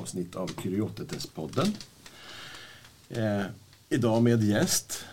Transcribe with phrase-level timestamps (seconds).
[0.00, 1.72] avsnitt av Kuriotetes-podden.
[3.08, 3.42] Eh,
[3.88, 5.04] idag med gäst.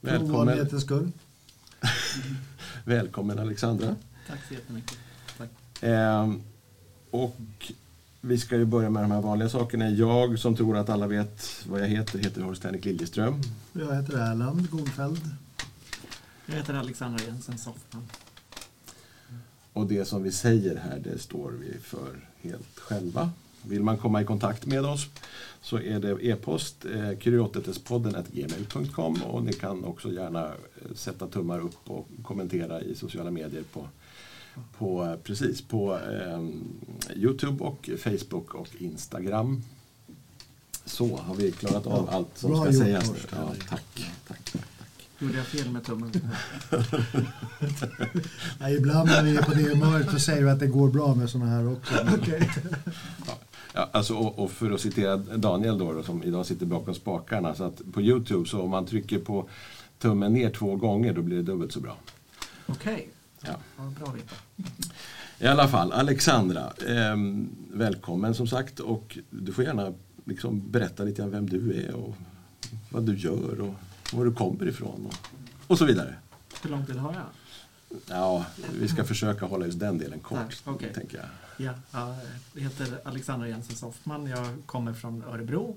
[0.00, 0.80] Välkommen.
[0.80, 1.12] skull.
[2.84, 3.96] Välkommen Alexandra.
[4.28, 4.98] Tack så jättemycket.
[5.38, 5.82] Tack.
[5.82, 6.32] Eh,
[7.10, 7.72] och
[8.20, 9.90] vi ska ju börja med de här vanliga sakerna.
[9.90, 13.40] Jag som tror att alla vet vad jag heter, heter Horst Henrik Liljeström.
[13.72, 15.30] Jag heter Erland Godfeld.
[16.46, 18.08] Jag heter Alexandra Jensen Soffman.
[19.72, 23.30] Och det som vi säger här, det står vi för helt själva.
[23.62, 25.08] Vill man komma i kontakt med oss
[25.62, 30.52] så är det e-post eh, kuriotetespodden.gmail.com och ni kan också gärna eh,
[30.94, 33.88] sätta tummar upp och kommentera i sociala medier på,
[34.78, 36.46] på, eh, precis, på eh,
[37.16, 39.62] Youtube och Facebook och Instagram.
[40.84, 43.12] Så har vi klarat av ja, allt som ska sägas.
[43.30, 44.54] Ja, tack, tack.
[45.22, 46.10] Gjorde jag fel med tummen?
[48.60, 51.14] Nej, ibland när vi är på det humöret så säger vi att det går bra
[51.14, 51.94] med sådana här också.
[52.18, 52.48] Okay.
[53.26, 53.38] Ja,
[53.72, 57.54] alltså, och, och, för att citera Daniel då, då, som idag sitter bakom spakarna.
[57.54, 59.48] Så att på Youtube så om man trycker på
[59.98, 61.96] tummen ner två gånger då blir det dubbelt så bra.
[62.66, 62.92] Okej.
[62.92, 63.04] Okay.
[63.40, 63.56] Ja.
[63.76, 63.92] ja.
[63.98, 64.34] bra att veta.
[65.38, 67.16] I alla fall, Alexandra, eh,
[67.72, 68.80] välkommen som sagt.
[68.80, 69.92] Och du får gärna
[70.24, 72.14] liksom berätta lite om vem du är och
[72.90, 73.60] vad du gör.
[73.60, 73.74] Och
[74.12, 75.14] var du kommer ifrån och,
[75.66, 76.14] och så vidare.
[76.62, 77.41] Hur lång tid har jag?
[78.06, 80.92] Ja, vi ska försöka hålla just den delen kort, Nej, okay.
[80.92, 81.26] tänker jag.
[81.90, 82.16] Ja,
[82.52, 84.26] jag heter Alexandra Jensen Soffman.
[84.26, 85.76] Jag kommer från Örebro.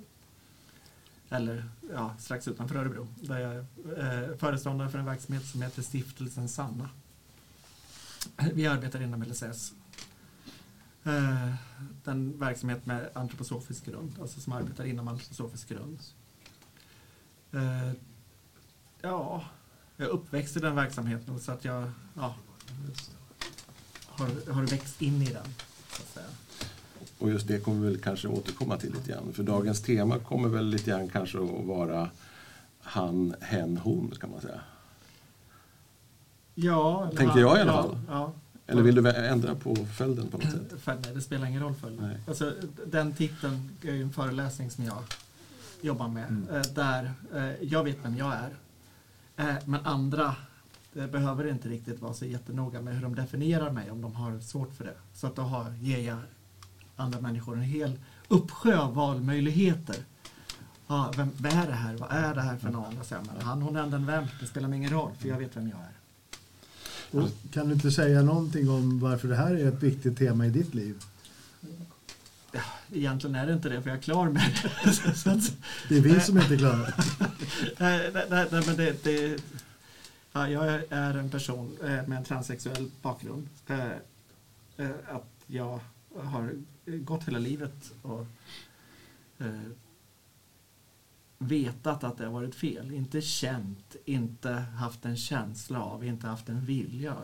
[1.29, 3.07] Eller ja, strax utanför Örebro.
[3.21, 3.65] Där jag
[3.97, 6.89] är eh, föreståndare för en verksamhet som heter Stiftelsen Sanna.
[8.53, 9.73] Vi arbetar inom LSS.
[11.03, 11.53] Eh,
[12.03, 15.99] den verksamhet med antroposofisk grund, alltså som arbetar inom antroposofisk grund.
[17.51, 17.91] Eh,
[19.01, 19.43] Ja,
[19.97, 22.35] jag är uppväxt i den verksamheten så att jag ja,
[24.05, 25.45] har, har växt in i den.
[25.89, 26.25] Så att säga.
[27.19, 29.33] Och just det kommer vi väl kanske återkomma till lite grann.
[29.33, 32.09] För dagens tema kommer väl lite grann kanske att vara
[32.81, 34.59] han, hen, hon kan man säga.
[36.55, 37.11] Ja.
[37.17, 37.97] Tänker jag i alla fall.
[38.09, 38.33] Ja,
[38.67, 40.85] Eller vill du ändra på följden på något sätt?
[40.85, 42.17] Nej, det spelar ingen roll följden.
[42.27, 42.53] Alltså,
[42.85, 45.03] den titeln är ju en föreläsning som jag
[45.81, 46.27] jobbar med.
[46.27, 46.47] Mm.
[46.49, 48.49] Eh, där eh, jag vet vem jag är.
[49.37, 50.35] Eh, men andra
[50.95, 54.39] det behöver inte riktigt vara så jättenoga med hur de definierar mig om de har
[54.39, 54.93] svårt för det.
[55.13, 56.17] Så att då har, ger jag
[56.95, 59.95] andra människor en hel uppsjö av valmöjligheter.
[60.87, 61.97] Ja, vem, vad är det här?
[61.97, 62.97] Vad är det här för någon?
[62.97, 64.25] Och men han, hon, den, den, vem?
[64.39, 65.95] Det spelar mig ingen roll, för jag vet vem jag är.
[67.19, 70.49] Och kan du inte säga någonting om varför det här är ett viktigt tema i
[70.49, 71.03] ditt liv?
[72.93, 75.89] Egentligen är det inte det, för jag är klar med det.
[75.89, 76.77] det är vi som inte är klara.
[77.77, 79.43] nej, nej, nej, men det, det,
[80.31, 83.49] ja, jag är en person eh, med en transsexuell bakgrund.
[83.67, 83.91] Eh,
[84.77, 85.79] eh, att jag
[86.23, 86.53] har
[86.85, 88.27] gått hela livet och
[91.37, 92.91] vetat att det har varit fel.
[92.91, 97.15] Inte känt, inte haft en känsla av, inte haft en vilja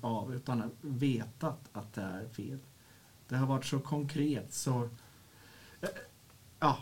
[0.00, 2.58] av, utan vetat att det är fel.
[3.28, 4.88] Det har varit så konkret så...
[6.60, 6.78] Ja,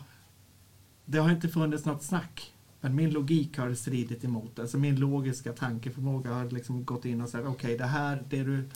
[1.05, 2.53] det har inte funnits något snack.
[2.81, 4.59] Men min logik har stridit emot.
[4.59, 8.43] Alltså min logiska tankeförmåga har liksom gått in och sagt okej, okay, det här, det,
[8.43, 8.69] du,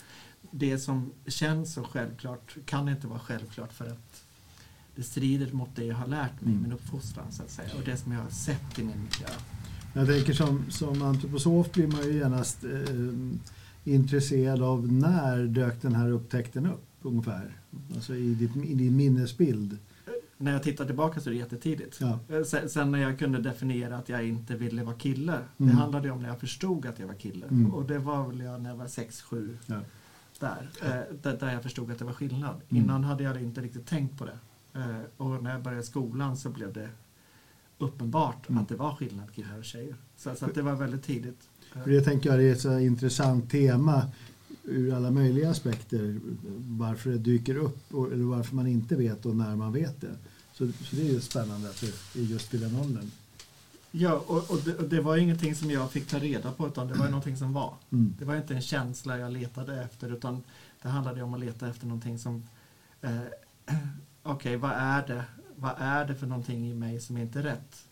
[0.50, 4.24] det som känns så självklart kan inte vara självklart för att
[4.96, 6.62] det strider mot det jag har lärt mig i mm.
[6.62, 9.28] min uppfostran så att säga och det som jag har sett i min miljö.
[9.92, 15.94] Jag tänker som, som antroposof blir man ju genast eh, intresserad av när dök den
[15.94, 16.87] här upptäckten upp?
[17.02, 17.56] Ungefär?
[17.94, 19.78] Alltså i, ditt, i din minnesbild?
[20.40, 21.98] När jag tittar tillbaka så är det jättetidigt.
[22.00, 22.18] Ja.
[22.28, 25.32] Eh, sen, sen, när jag kunde definiera att jag inte ville vara kille.
[25.32, 25.46] Mm.
[25.56, 27.46] Det handlade om när jag förstod att jag var kille.
[27.46, 27.74] Mm.
[27.74, 29.56] Och det var väl jag när jag var 6-7.
[29.66, 29.80] Ja.
[30.38, 30.70] Där,
[31.22, 32.54] eh, där jag förstod att det var skillnad.
[32.68, 32.84] Mm.
[32.84, 34.38] Innan hade jag inte riktigt tänkt på det.
[34.74, 36.88] Eh, och när jag började skolan så blev det
[37.78, 38.62] uppenbart mm.
[38.62, 39.96] att det var skillnad killar och tjejer.
[40.16, 41.48] Så, så att det var väldigt tidigt.
[41.72, 44.02] För det tänker jag är ett så intressant tema
[44.68, 46.20] ur alla möjliga aspekter
[46.58, 50.16] varför det dyker upp och, eller varför man inte vet och när man vet det.
[50.52, 51.80] Så, så det är ju spännande att
[52.12, 53.10] det är just vid den åldern.
[53.90, 56.88] Ja, och, och, det, och, det, var ingenting som jag fick ta reda på utan
[56.88, 57.74] det var någonting som var.
[57.90, 58.14] Mm.
[58.18, 60.42] Det var inte en känsla jag letade efter utan
[60.82, 62.42] det handlade om att leta efter någonting som
[63.00, 63.10] eh,
[64.22, 65.24] Okej, okay, vad är det?
[65.56, 67.84] Vad är det för någonting i mig som inte är rätt?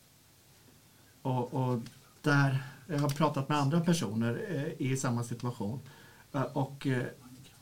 [1.22, 1.80] Och, och
[2.22, 5.80] där, jag har pratat med andra personer eh, i samma situation
[6.44, 7.04] och eh,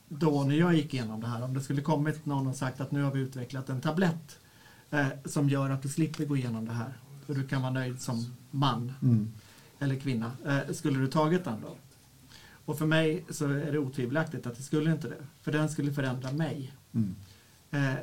[0.09, 2.91] då när jag gick igenom det här, om det skulle kommit någon och sagt att
[2.91, 4.39] nu har vi utvecklat en tablett
[4.91, 6.93] eh, som gör att du slipper gå igenom det här
[7.27, 9.33] och du kan vara nöjd som man mm.
[9.79, 10.33] eller kvinna.
[10.47, 11.77] Eh, skulle du tagit den då?
[12.65, 15.27] Och för mig så är det otvivelaktigt att det skulle inte det.
[15.43, 16.73] För den skulle förändra mig.
[16.95, 17.15] Mm.
[17.71, 18.01] Eh,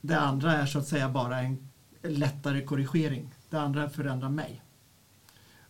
[0.00, 1.68] det andra är så att säga bara en
[2.02, 3.34] lättare korrigering.
[3.50, 4.62] Det andra förändrar mig.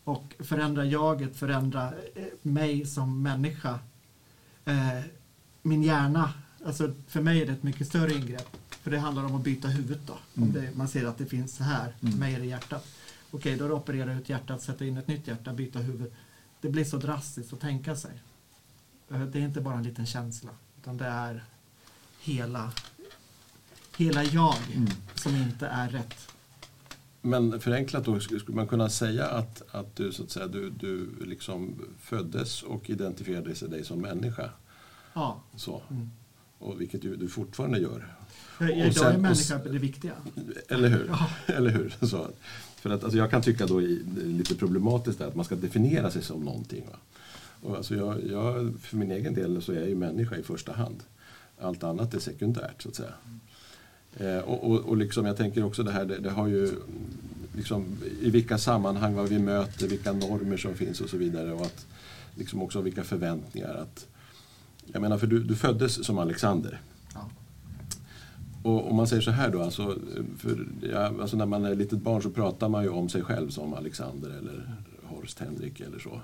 [0.05, 3.79] Och förändrar jaget, förändrar eh, mig som människa.
[4.65, 5.01] Eh,
[5.63, 6.33] min hjärna,
[6.67, 8.57] alltså för mig är det ett mycket större ingrepp.
[8.71, 10.19] För det handlar om att byta huvudet då.
[10.43, 12.87] Om det, man ser att det finns så här, för mig är det hjärtat.
[13.31, 16.13] Okej, då är det operera ut hjärtat, sätta in ett nytt hjärta, byta huvud.
[16.61, 18.13] Det blir så drastiskt att tänka sig.
[19.11, 20.51] Eh, Det är inte bara en liten känsla,
[20.81, 21.45] utan det är
[22.21, 22.73] hela,
[23.97, 24.57] hela jag
[25.15, 26.29] som inte är rätt.
[27.27, 30.71] Men förenklat då, sk- skulle man kunna säga att, att du, så att säga, du,
[30.71, 34.51] du liksom föddes och identifierade dig som människa?
[35.15, 35.41] Ja.
[35.57, 35.83] Så.
[35.91, 36.11] Mm.
[36.59, 38.15] Och vilket ju du fortfarande gör.
[38.59, 40.13] Och jag sen- är och människa s- det viktiga.
[40.69, 41.07] Eller hur?
[41.09, 41.29] Ja.
[41.55, 41.95] Eller hur?
[42.07, 42.29] Så.
[42.77, 46.11] För att, alltså, jag kan tycka då i, lite problematiskt där, att man ska definiera
[46.11, 46.85] sig som någonting.
[46.91, 46.97] Va?
[47.69, 50.73] Och alltså jag, jag, för min egen del så är jag ju människa i första
[50.73, 51.03] hand.
[51.61, 53.13] Allt annat är sekundärt så att säga.
[54.17, 56.71] Eh, och, och, och liksom, jag tänker också det här, det, det har ju
[57.57, 57.87] liksom,
[58.21, 61.53] i vilka sammanhang, vad vi möter, vilka normer som finns och så vidare.
[61.53, 61.87] Och att,
[62.35, 63.75] liksom också vilka förväntningar.
[63.75, 64.07] Att,
[64.87, 66.81] jag menar, för du, du föddes som Alexander.
[67.15, 67.31] Ja.
[68.63, 69.99] Och om man säger så här då, alltså,
[70.39, 73.49] för, ja, alltså när man är litet barn så pratar man ju om sig själv
[73.49, 76.21] som Alexander eller Horst Henrik eller så.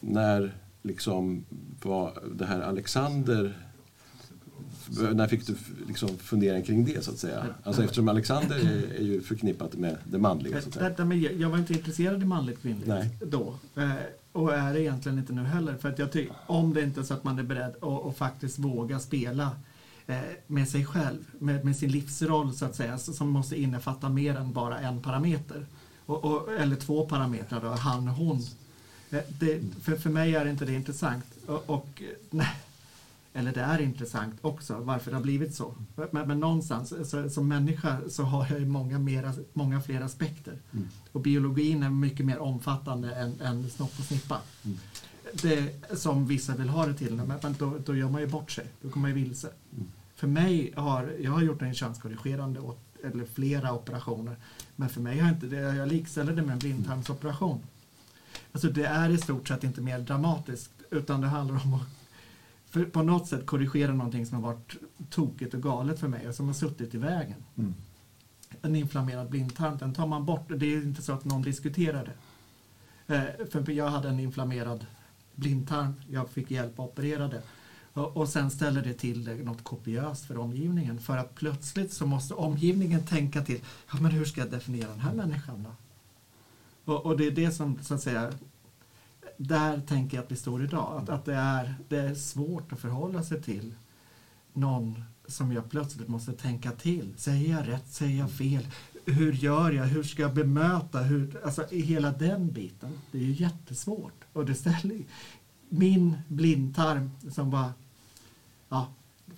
[0.00, 1.44] När liksom
[1.82, 3.67] var det här Alexander,
[4.90, 5.54] när fick du
[5.86, 7.46] liksom fundera kring det så att säga?
[7.62, 10.88] Alltså eftersom Alexander är, är ju förknippat med det manliga så att säga.
[10.88, 13.18] Detta med, jag var inte intresserad i manligt kvinnligt Nej.
[13.26, 13.54] då.
[13.76, 13.92] Eh,
[14.32, 15.76] och är det egentligen inte nu heller.
[15.76, 18.16] För att jag tycker, om det inte är så att man är beredd att, att
[18.16, 19.50] faktiskt våga spela
[20.06, 24.36] eh, med sig själv, med, med sin livsroll så att säga, som måste innefatta mer
[24.36, 25.66] än bara en parameter.
[26.06, 28.46] Och, och, eller två parametrar, då, han och hon.
[29.10, 31.24] Eh, det, för, för mig är inte det intressant.
[31.46, 32.56] Och, och nej,
[33.32, 35.74] eller det är intressant också varför det har blivit så.
[36.10, 40.58] Men, men någonstans, så, som människa så har jag många, mera, många fler aspekter.
[41.12, 44.40] Och biologin är mycket mer omfattande än, än snopp och snippa.
[45.32, 48.66] Det, som vissa vill ha det till, men då, då gör man ju bort sig.
[48.80, 49.48] Då kommer man ju vilse.
[50.14, 52.60] För mig har, jag har gjort en könskorrigerande,
[53.04, 54.36] eller flera operationer,
[54.76, 57.60] men för mig har inte det, jag likställer det med en blindtarmsoperation.
[58.52, 61.97] Alltså det är i stort sett inte mer dramatiskt, utan det handlar om att
[62.70, 64.76] för på något sätt korrigera någonting som har varit
[65.10, 67.44] tokigt och galet för mig och som har suttit i vägen.
[67.56, 67.74] Mm.
[68.62, 70.48] En inflammerad blindtarm, den tar man bort.
[70.56, 72.14] Det är inte så att någon diskuterar det.
[73.14, 74.86] Eh, för jag hade en inflammerad
[75.34, 77.42] blindtarm, jag fick hjälp att operera det.
[77.92, 81.00] Och, och sen ställer det till det något kopiöst för omgivningen.
[81.00, 83.60] För att plötsligt så måste omgivningen tänka till,
[83.92, 85.72] ja men hur ska jag definiera den här människan då?
[86.92, 88.32] Och, och det är det som så att säga
[89.38, 91.02] där tänker jag att vi står idag.
[91.02, 93.74] Att, att det, är, det är svårt att förhålla sig till
[94.52, 97.14] någon som jag plötsligt måste tänka till.
[97.16, 97.88] Säger jag rätt?
[97.88, 98.66] Säger jag fel?
[99.04, 99.84] Hur gör jag?
[99.84, 100.98] Hur ska jag bemöta?
[100.98, 102.98] Hur, alltså hela den biten.
[103.12, 104.24] Det är ju jättesvårt.
[104.32, 105.02] Och det ställer
[105.68, 107.70] min blindtarm som var,
[108.68, 108.88] ja,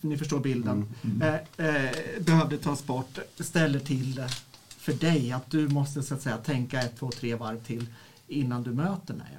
[0.00, 1.90] ni förstår bilden, Eh, eh,
[2.20, 4.28] behövde tas bort, ställer till det
[4.68, 5.32] för dig.
[5.32, 7.86] Att du måste så att säga tänka ett, två, tre varv till
[8.28, 9.38] innan du möter mig.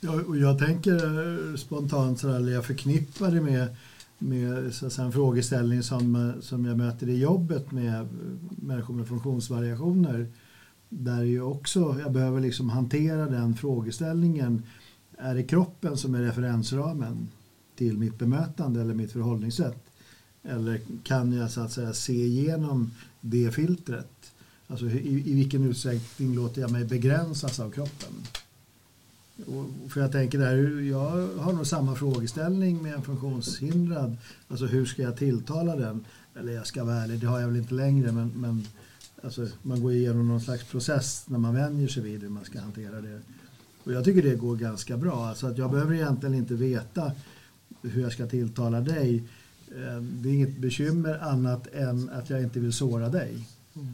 [0.00, 0.22] Ja.
[0.26, 0.94] Och jag tänker
[1.50, 3.76] eh, spontant sådär, eller jag förknippar det med,
[4.18, 8.06] med så att säga, en frågeställning som, eh, som jag möter i jobbet med eh,
[8.50, 10.26] människor med funktionsvariationer.
[10.88, 14.62] Där ju också jag behöver liksom hantera den frågeställningen.
[15.18, 17.28] Är det kroppen som är referensramen
[17.76, 19.84] till mitt bemötande eller mitt förhållningssätt?
[20.42, 22.90] Eller kan jag så att säga se igenom
[23.20, 24.32] det filtret?
[24.66, 28.12] Alltså i, i vilken utsträckning låter jag mig begränsas av kroppen?
[29.46, 34.16] Och för jag tänker där, jag har nog samma frågeställning med en funktionshindrad.
[34.48, 36.04] Alltså hur ska jag tilltala den?
[36.40, 38.66] Eller jag ska vara ärlig, det har jag väl inte längre men, men
[39.22, 42.60] alltså, man går igenom någon slags process när man vänjer sig vid hur man ska
[42.60, 43.20] hantera det.
[43.84, 45.26] Och jag tycker det går ganska bra.
[45.26, 47.12] Alltså att jag behöver egentligen inte veta
[47.82, 49.22] hur jag ska tilltala dig.
[49.68, 53.48] Eh, Det är inget bekymmer annat än att jag inte vill såra dig.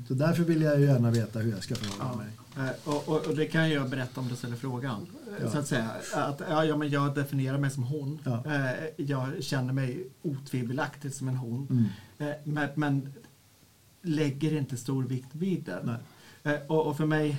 [0.08, 2.26] Så därför vill jag ju gärna veta hur jag ska förhålla mig.
[2.56, 5.06] Eh, Och, och, och det kan jag göra om du ställer frågan.
[5.43, 5.50] Ja.
[5.50, 5.91] Så att säga.
[6.14, 8.19] Att, ja, men jag definierar mig som hon.
[8.25, 8.45] Ja.
[8.47, 11.67] Eh, Jag känner mig otvivelaktigt som en hon.
[11.71, 11.85] Mm.
[12.19, 13.12] Eh, Men, men
[14.03, 15.88] lägger inte stor vikt vid den.
[16.43, 17.37] Eh, Och, och för mig,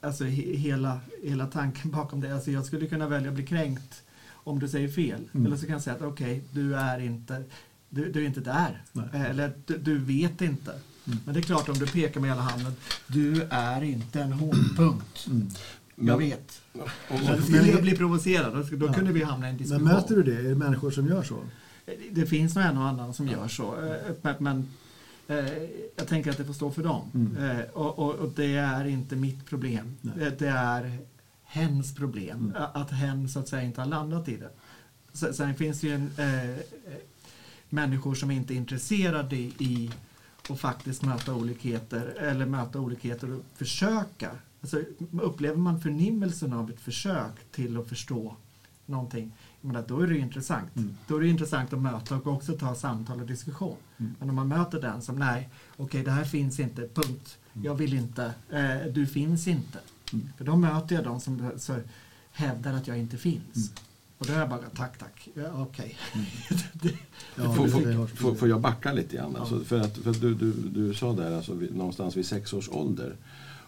[0.00, 4.02] alltså he, hela, hela tanken bakom det, alltså jag skulle kunna välja att bli kränkt
[4.32, 5.20] om du säger fel.
[5.34, 5.46] Mm.
[5.46, 7.44] Eller så kan jag säga att okej, du är inte
[7.90, 8.82] du, du är inte där.
[8.92, 9.04] Nej.
[9.14, 10.70] Eller du, du vet inte.
[11.06, 11.18] Mm.
[11.24, 12.72] Men det är klart om du pekar med hela handen,
[13.06, 15.26] du är inte en hon, punkt.
[15.30, 15.48] Mm.
[16.06, 16.62] Jag vet.
[17.08, 18.92] Och, skulle jag bli provocerad, då, då Ja.
[18.92, 19.84] kunde vi hamna i en diskussion.
[19.84, 20.36] Men möter du det?
[20.38, 21.38] Är det människor som gör så?
[22.10, 23.84] Det finns nog en och annan som gör så.
[23.84, 24.68] eh, Men, men
[25.28, 25.62] Eh,
[25.96, 27.10] jag tänker att det får stå för dem.
[27.14, 27.36] Mm.
[27.58, 29.96] Eh, och, och, och det är inte mitt problem.
[30.00, 30.30] Nej.
[30.38, 30.98] Det är
[31.44, 32.38] hens problem.
[32.56, 32.62] Mm.
[32.74, 34.50] Att hen så att säga inte har landat i det.
[35.32, 36.56] Sen, finns det ju en, eh,
[37.68, 39.90] människor som inte är intresserade i, i
[40.50, 44.30] att faktiskt möta olikheter eller möta olikheter och försöka.
[44.62, 44.80] Alltså,
[45.22, 48.36] upplever man förnimmelsen av ett försök till att förstå
[48.86, 50.76] någonting, menar, då är det ju intressant.
[50.76, 50.96] Mm.
[51.08, 53.76] Då är det intressant att möta och också ta samtal och diskussion.
[53.98, 54.14] Mm.
[54.18, 57.38] Men om man möter den som, nej, okej det här finns inte, punkt.
[57.62, 59.78] Jag vill inte, eh, du finns inte.
[60.12, 60.28] Mm.
[60.38, 61.76] För då möter jag de som så,
[62.32, 63.56] hävdar att jag inte finns.
[63.56, 63.68] Mm.
[64.18, 65.98] Och då är jag bara, tack tack, ja, okej.
[67.36, 69.32] Ja, får, det- får, får, får jag backa lite grann?
[69.34, 69.40] Ja.
[69.40, 72.68] Alltså, för att, för att du, du, du sa där alltså, någonstans vid sex års
[72.68, 73.16] ålder.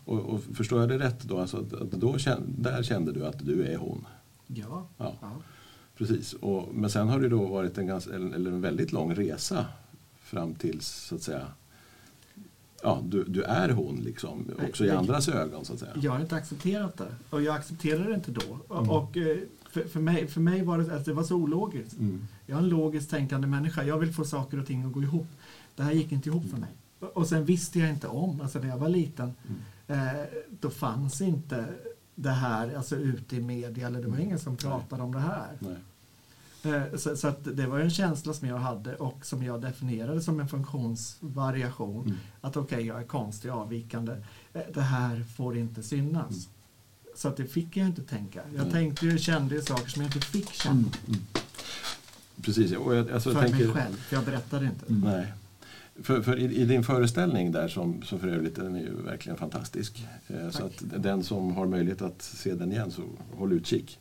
[0.04, 1.38] Och, och förstår jag det rätt då?
[1.38, 4.06] Alltså, att, då kände, där kände du att du är hon?
[4.46, 4.88] Ja.
[4.96, 5.14] Ja.
[5.20, 5.32] ja.
[5.98, 6.32] Precis.
[6.32, 9.66] Och, men sen har det då varit en, ganska, eller en väldigt lång resa
[10.16, 11.46] fram till så att säga
[12.82, 15.92] Ja, du, du är hon liksom, också i andras ögon så att säga.
[15.94, 17.14] Jag har inte accepterat det.
[17.30, 18.74] Och jag accepterade det inte då.
[18.76, 18.90] Mm.
[18.90, 19.38] och eh,
[19.70, 21.98] för, för, mig, för mig var det, alltså, det var så ologiskt.
[21.98, 22.26] Mm.
[22.46, 23.84] Jag är en logiskt tänkande människa.
[23.84, 25.26] Jag vill få saker och ting att gå ihop.
[25.76, 26.70] Det här gick inte ihop för mig.
[26.98, 29.60] Och, och sen visste jag inte om, alltså när jag var liten, Mm.
[29.88, 30.12] Eh,
[30.60, 31.66] då fanns inte
[32.14, 35.48] det här alltså ute i media, eller det var ingen som pratade om det här.
[35.58, 35.76] Nej.
[36.74, 40.40] Eh, Så, så det var en känsla som jag hade och som jag definierade som
[40.40, 42.04] en funktionsvariation.
[42.06, 42.16] Mm.
[42.40, 44.12] Att okej, jag är konstig, avvikande.
[44.52, 46.30] Eh, Det här får inte synas.
[46.30, 46.40] Mm.
[47.16, 48.40] Så att det fick jag inte tänka.
[48.54, 48.72] Jag Nej.
[48.72, 50.74] tänkte ju, kände ju saker som jag inte fick känna.
[50.74, 50.90] Mm.
[51.08, 51.20] Mm.
[52.42, 54.86] Precis, och jag, alltså, för jag tänker, mig själv, för jag berättade inte.
[54.86, 55.00] Mm.
[55.00, 55.32] Nej.
[56.02, 59.38] För, för i, i din föreställning där, som, som för övrigt den är ju verkligen
[59.38, 60.06] fantastisk.
[60.26, 63.02] Eh, så att den som har möjlighet att se den igen, så
[63.36, 63.98] håll utkik.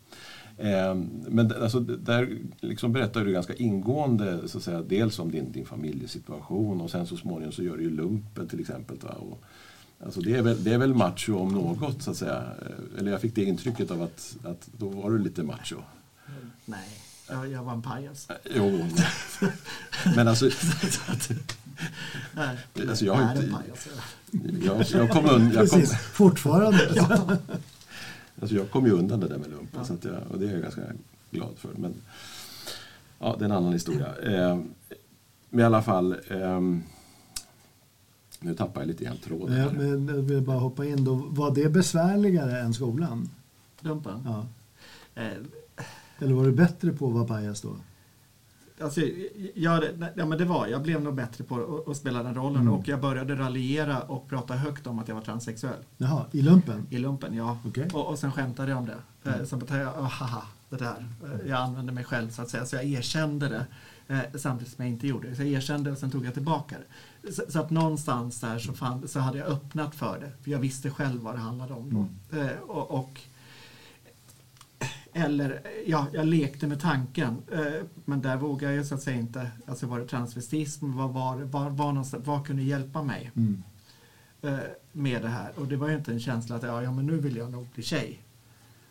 [0.58, 0.96] Eh,
[1.28, 5.66] men alltså, där liksom berättar du ganska ingående, så att säga, dels om din, din
[5.66, 8.98] familjesituation och sen så småningom så gör du ju lumpen till exempel.
[9.02, 9.10] Va?
[9.10, 9.44] Och,
[10.06, 12.44] alltså, det, är väl, det är väl macho om något, så att säga.
[12.62, 15.76] Eh, Eller jag fick det intrycket av att, att då var du lite macho.
[16.66, 16.90] Nej,
[17.30, 18.30] jag, jag var en pajas.
[18.30, 18.88] Eh, Jo,
[20.16, 20.50] men alltså,
[22.34, 22.58] Nej,
[22.90, 23.54] Alltså, jag har inte-
[24.66, 25.52] jag, jag kom undan.
[25.54, 26.90] Jag kom, Precis, fortfarande.
[26.96, 27.38] Ja.
[28.42, 29.84] Alltså jag kom ju undan det där med lumpen Ja.
[29.86, 30.82] så att jag, och det är jag ganska
[31.32, 31.70] glad för.
[31.78, 31.94] Men
[33.20, 34.08] ja, det är en annan historia.
[34.24, 34.60] Eh,
[35.50, 36.84] men i alla fall, ehm,
[38.40, 39.58] nu tappar jag lite grann tråden.
[39.58, 39.72] Ja, här.
[39.78, 41.16] men jag vill bara hoppa in då.
[41.16, 43.30] Var det besvärligare än skolan?
[43.80, 44.22] Lumpen.
[44.26, 44.46] Ja.
[45.22, 45.32] Eh,
[46.20, 47.76] Eller var du bättre på att vara pajas då?
[48.82, 49.02] Alltså,
[49.56, 49.84] ja,
[50.16, 50.82] ja, men det var jag.
[50.82, 52.74] blev nog bättre på att, spela den rollen Mm.
[52.74, 55.80] och jag började raljera och prata högt om att jag var transsexuell.
[55.98, 56.88] Jaha, i lumpen?
[56.90, 57.58] I lumpen, ja.
[57.68, 57.88] Okej.
[57.94, 59.30] Och, och sen skämtade jag om det.
[59.30, 59.40] Mm.
[59.40, 61.06] Eh, Som att jag, oh, haha, det där.
[61.24, 63.66] Eh, Jag använde mig själv så att säga, så jag erkände det.
[64.08, 65.36] Eh, samtidigt som jag inte gjorde det.
[65.36, 66.76] Så jag erkände och sen tog jag tillbaka
[67.22, 67.32] det.
[67.34, 70.32] Så, så att någonstans där så, fann, så hade jag öppnat för det.
[70.44, 72.38] För jag visste själv vad det handlade om då.
[72.40, 73.20] Eh, och, och
[75.14, 77.38] eller, ja, jag lekte med tanken.
[77.52, 81.36] Eh, men där vågade jag så att säga inte, alltså var det transvestism, vad, var,
[81.38, 83.64] var, var vad kunde hjälpa mig Mm.
[84.42, 84.60] eh,
[84.92, 85.52] med det här?
[85.56, 87.68] Och det var ju inte en känsla att ja, ja, men nu vill jag nog
[87.74, 88.20] bli tjej.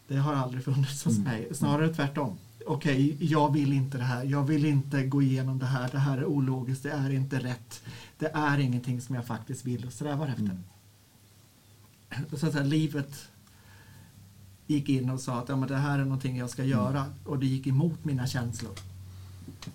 [0.09, 1.25] Det har aldrig funnits hos Mm.
[1.33, 2.39] mig, snarare tvärtom.
[2.67, 6.19] Okej, jag vill inte det här, jag vill inte gå igenom det här, det här
[6.19, 7.83] är ologiskt, det är inte rätt.
[8.19, 10.43] Det är ingenting som jag faktiskt vill och strävar efter.
[10.43, 10.63] Mm.
[12.37, 13.29] Så att säga, livet
[14.73, 17.39] gick in och sa att ja, men det här är någonting jag ska göra och
[17.39, 18.73] det gick emot mina känslor.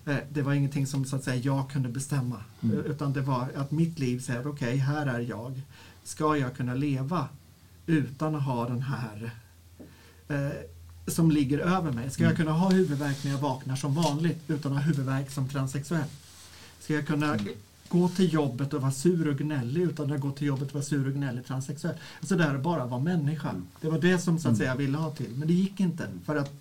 [0.06, 2.78] Eh, Det var ingenting som så att säga, jag kunde bestämma Mm.
[2.78, 5.60] eh, utan det var att mitt liv säger okej, här är jag.
[6.04, 7.28] Ska jag kunna leva
[7.86, 9.30] utan att ha den här
[10.28, 10.50] eh,
[11.06, 12.10] som ligger över mig?
[12.10, 15.48] Ska jag kunna ha huvudvärk när jag vaknar som vanligt utan att ha huvudvärk som
[15.48, 16.08] transsexuell?
[16.80, 17.36] Ska jag kunna
[17.88, 20.84] gå till jobbet och vara sur och gnällig utan att gå till jobbet och vara
[20.84, 21.94] sur och gnällig transsexuell?
[22.20, 23.54] Alltså det här är bara vara människa.
[23.80, 25.30] Det var det som så att säga jag ville ha till.
[25.36, 26.52] Men det gick inte för att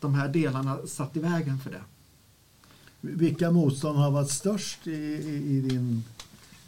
[0.00, 1.80] de här delarna satt i vägen för det.
[3.00, 6.04] Vilka motstånd har varit störst i, i, i din...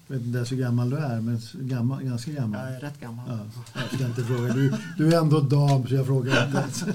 [0.06, 2.60] Jag vet inte ens hur gammal du är, men gammal, ganska gammal.
[2.66, 3.24] Jag är rätt gammal.
[3.28, 4.52] Ja, jag ska inte fråga.
[4.54, 6.94] Du, du är ändå dam, så jag frågar inte.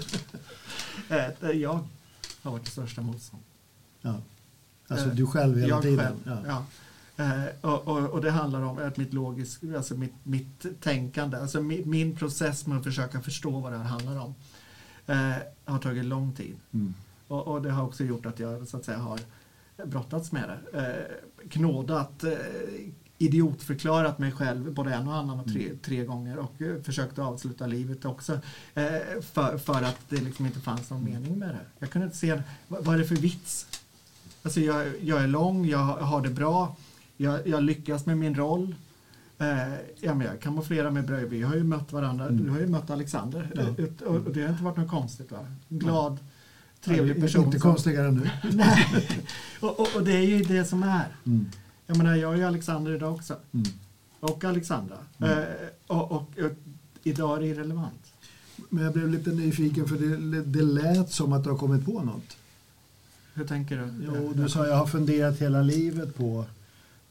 [1.42, 1.80] Eh, Jag
[2.42, 3.44] har varit det största motstånd.
[4.02, 4.16] Ja.
[4.88, 5.98] Alltså Eh, du själv hela jag tiden?
[6.06, 6.38] Själv, Ja.
[6.48, 6.66] ja.
[7.18, 11.62] Eh, och, och, och det handlar om att mitt logisk, alltså mitt, mitt tänkande, alltså
[11.62, 14.36] min, min process med att försöka förstå vad det här handlar om
[15.08, 16.56] eh, har tagit lång tid.
[16.74, 16.94] Mm.
[17.28, 19.20] Och, och det har också gjort att jag så att säga har
[19.86, 20.80] brottats med det.
[20.80, 22.32] Eh, knådat, eh,
[23.18, 27.68] idiotförklarat mig själv både en och annan och tre, tre gånger och eh, försökt avsluta
[27.68, 28.34] livet också
[28.74, 31.66] eh, för, för att det liksom inte fanns någon mening med det.
[31.80, 33.68] Jag kunde inte se, vad, vad är det för vits?
[34.44, 36.76] Alltså jag, jag är lång, jag har det bra,
[37.18, 38.76] jag, jag lyckas med min roll.
[39.38, 41.18] Eh, ja, men jag kamouflerar mig bra.
[41.18, 42.26] Vi har ju mött varandra.
[42.28, 42.44] Mm.
[42.44, 43.52] Du har ju mött Alexander.
[43.56, 43.84] Ja.
[43.84, 45.32] Ut- Och och det har inte varit något konstigt.
[45.32, 45.40] Va?
[45.70, 46.18] Glad,
[46.82, 47.46] trevlig person.
[47.46, 48.30] Inte konstigare än nu.
[48.54, 48.88] Nej.
[49.60, 51.08] Och, och, och det är ju det som är.
[51.26, 51.46] Mm.
[51.88, 53.36] Jag menar, jag är ju Alexander idag också.
[53.52, 53.66] Mm.
[54.20, 54.96] Och Alexandra.
[55.18, 55.32] Mm.
[55.40, 55.46] Eh,
[55.88, 56.52] och, och, och
[57.04, 58.02] idag är det irrelevant.
[58.70, 62.04] Men jag blev lite nyfiken för det, det lät som att du har kommit på
[62.04, 62.38] något.
[63.34, 64.06] Hur tänker du?
[64.06, 66.46] Jo, du sa jag har funderat hela livet på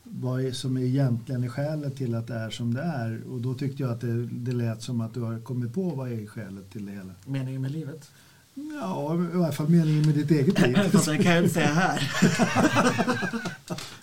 [0.04, 3.23] vad är, som egentligen är skälet till att det är som det är.
[3.30, 6.12] Och då tyckte jag att det, det lät som att du har kommit på vad
[6.12, 7.12] är skälet till det hela.
[7.26, 8.11] Meningen med livet.
[8.54, 10.75] Ja, i alla fall meningen med ditt eget liv.
[10.92, 12.12] Fast det kan jag inte säga här.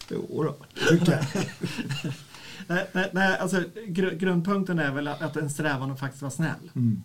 [0.10, 0.56] jo då,
[0.90, 1.26] tycker jag.
[2.68, 6.32] nej, nej, nej, alltså, gr- grundpunkten är väl att, att en strävan att faktiskt vara
[6.32, 6.72] snäll.
[6.76, 7.04] Mm.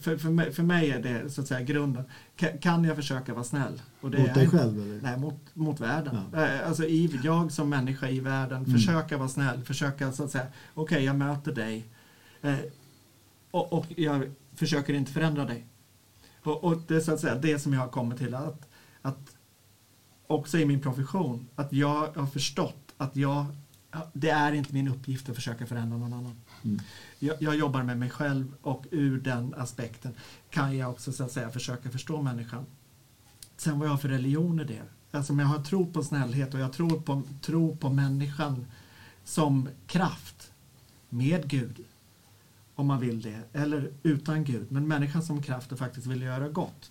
[0.00, 2.04] För, för, mig, för mig är det så att säga grunden.
[2.36, 3.82] Ka- Kan jag försöka vara snäll?
[4.00, 5.00] Och det Mot är dig inte- själv eller?
[5.02, 6.20] Nej, mot, mot världen.
[6.32, 6.46] Ja.
[6.46, 8.72] Eh, Alltså i, jag som människa i världen, Mm.
[8.72, 11.84] försöka vara snäll, försöka så att säga, okej jag möter dig
[12.42, 12.56] eh,
[13.50, 15.66] och, och jag försöker inte förändra dig.
[16.42, 18.68] Och, och det är så att säga det som jag har kommit till att,
[19.02, 19.36] att
[20.26, 23.46] också i min profession, att jag har förstått att jag,
[24.12, 26.36] det är inte min uppgift att försöka förändra någon annan.
[26.64, 26.80] Mm.
[27.18, 30.14] Jag, jag jobbar med mig själv och ur den aspekten
[30.50, 32.66] kan jag också så att säga försöka förstå människan.
[33.56, 34.82] Sen vad jag har för religion är det.
[35.10, 38.66] Alltså men jag har tro på snällhet och jag tror på, tro på människan
[39.24, 40.50] som kraft
[41.08, 41.84] med Gud.
[42.74, 43.40] Om man vill det.
[43.52, 44.72] Eller utan Gud.
[44.72, 46.90] Men människan som kraft och faktiskt vill göra gott.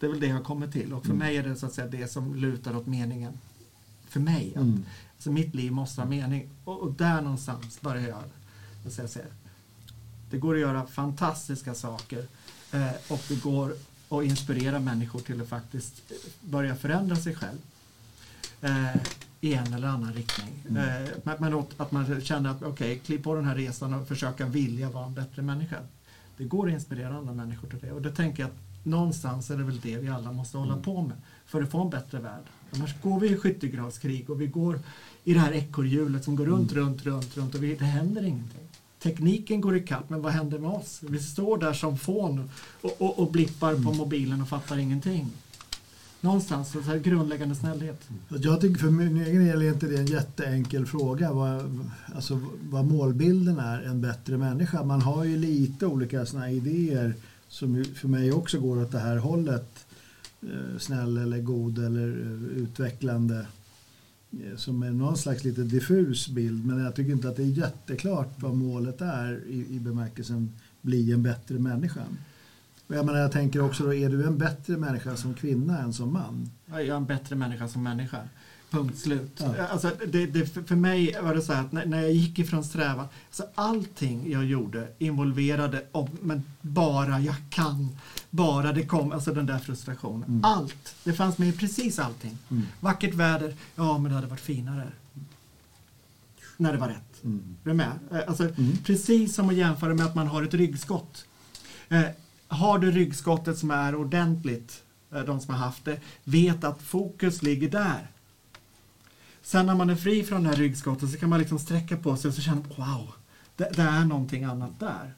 [0.00, 0.92] Det är väl det jag kommit till.
[0.92, 1.18] Och för Mm.
[1.18, 3.38] mig är det så att säga det som lutar åt meningen.
[4.08, 4.52] För mig.
[4.56, 4.84] Att, Mm.
[5.16, 6.50] alltså mitt liv måste ha mening.
[6.64, 8.22] Och, och där någonstans börjar jag.
[8.84, 9.26] jag säga,
[10.30, 12.24] det går att göra fantastiska saker.
[12.72, 13.72] Eh, och det går
[14.08, 17.58] att inspirera människor till att faktiskt eh, börja förändra sig själv.
[18.60, 18.96] Eh,
[19.40, 20.62] i en eller annan riktning.
[20.68, 21.04] Mm.
[21.04, 24.46] Eh, men, men att man känner att okej, kliv på den här resan och försöka
[24.46, 25.76] vilja vara en bättre människa.
[26.36, 27.92] Det går att inspirera andra människor till det.
[27.92, 30.84] Och det tänker jag att någonstans är det väl det vi alla måste hålla Mm.
[30.84, 32.42] på med för att få en bättre värld.
[32.74, 34.80] Annars går vi i skyttegravskrig och vi går
[35.24, 38.68] i det här ekorrhjulet som går runt, runt, runt, runt och vi, det händer ingenting.
[39.02, 41.00] Tekniken går ikapp, men vad händer med oss?
[41.02, 45.30] Vi står där som fån och, och, och blippar på mobilen och fattar ingenting.
[46.20, 48.08] Någonstans så här grundläggande snällhet.
[48.28, 51.32] Jag tycker för min egen del är inte det en jätteenkel fråga.
[51.32, 51.80] Vad,
[52.14, 54.84] alltså, vad målbilden är en bättre människa.
[54.84, 57.14] Man har ju lite olika såna idéer
[57.48, 59.86] som för mig också går åt det här hållet.
[60.42, 63.46] Eh, snäll eller god eller eh, utvecklande.
[64.44, 66.66] Eh, som är någon slags lite diffus bild.
[66.66, 71.12] Men jag tycker inte att det är jätteklart vad målet är i, i bemärkelsen bli
[71.12, 72.02] en bättre människa.
[72.86, 75.92] Och Jag, menar, jag tänker också då, är du en bättre människa som kvinna än
[75.92, 76.50] som man?
[76.66, 78.18] Jag är en bättre människa som människa.
[78.76, 79.40] Punkt slut.
[79.56, 79.66] Ja.
[79.66, 82.64] Alltså, det, det, för mig var det så här att när, när jag gick ifrån
[82.64, 87.96] strävan, så allting jag gjorde involverade om, men bara jag kan,
[88.30, 90.28] bara det kom, alltså den där frustrationen.
[90.28, 90.44] Mm.
[90.44, 92.38] Allt, det fanns med i precis allting.
[92.50, 92.62] Mm.
[92.80, 94.88] Vackert väder, ja men det hade varit finare.
[96.56, 97.24] När det var rätt.
[97.24, 97.56] Mm.
[97.64, 97.92] Är du med?
[98.12, 98.76] Eh, Alltså, Mm.
[98.84, 101.24] Precis som att jämföra med att man har ett ryggskott.
[101.88, 102.02] Eh,
[102.48, 104.82] har du ryggskottet som är ordentligt,
[105.14, 108.10] eh, de som har haft det, vet att fokus ligger där.
[109.46, 112.16] Sen när man är fri från det här ryggskottet så kan man liksom sträcka på
[112.16, 113.14] sig och så känner man wow,
[113.56, 115.14] det, det är någonting annat där.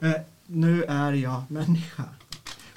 [0.00, 2.04] Eh, nu är jag människa.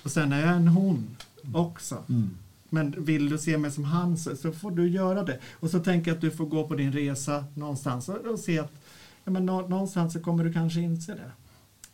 [0.04, 1.16] Och sen är jag en hon
[1.54, 2.04] också.
[2.10, 2.30] Mm.
[2.70, 5.40] Men vill du se mig som han så, så får du göra det.
[5.60, 8.60] Och så tänker jag att du får gå på din resa någonstans och, och se
[8.60, 8.72] att
[9.24, 11.32] ja, men nå, någonstans så kommer du kanske inse det.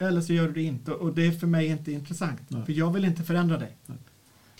[0.06, 2.42] Eller så gör du det inte och det är för mig inte intressant.
[2.48, 2.66] Nej.
[2.66, 3.78] För jag vill inte förändra dig.
[3.86, 3.98] Nej.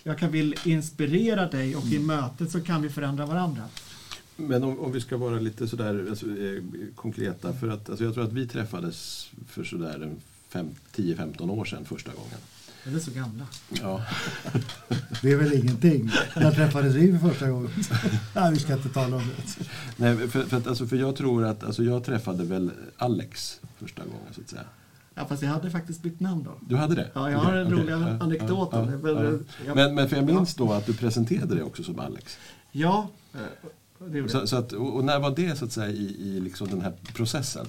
[0.02, 3.62] Jag kan vill inspirera dig och i mötet så kan vi förändra varandra.
[4.40, 6.62] Men om, om vi ska vara lite sådär alltså, eh,
[6.94, 7.52] konkreta.
[7.52, 10.16] För att, alltså, jag tror att vi träffades för sådär en
[10.48, 12.38] fem- 10-15 år sedan första gången.
[12.84, 13.46] Vi är så gamla.
[13.70, 14.02] Ja.
[15.22, 16.10] Det är väl ingenting.
[16.36, 17.70] När träffades vi för första gången?
[18.34, 19.64] Nej, vi ska inte tala om det.
[19.96, 24.02] Nej, för, för, att, alltså, för jag tror att alltså, jag träffade väl Alex första
[24.02, 24.64] gången så att säga.
[25.14, 26.54] Ja, fast jag hade faktiskt bytt namn då.
[26.68, 27.10] Du hade det?
[27.14, 27.78] Ja, jag har en okej.
[27.78, 28.92] rolig Ja, anekdot ja, om det.
[28.92, 29.30] ja, Men, ja.
[29.32, 32.38] eh, jag- Men, men för jag minns då att du presenterade dig också som Alex.
[32.72, 33.68] Ja, eh, det
[34.28, 36.80] Så, så att, och och när var det så att säga i, i liksom den
[36.80, 37.66] här processen?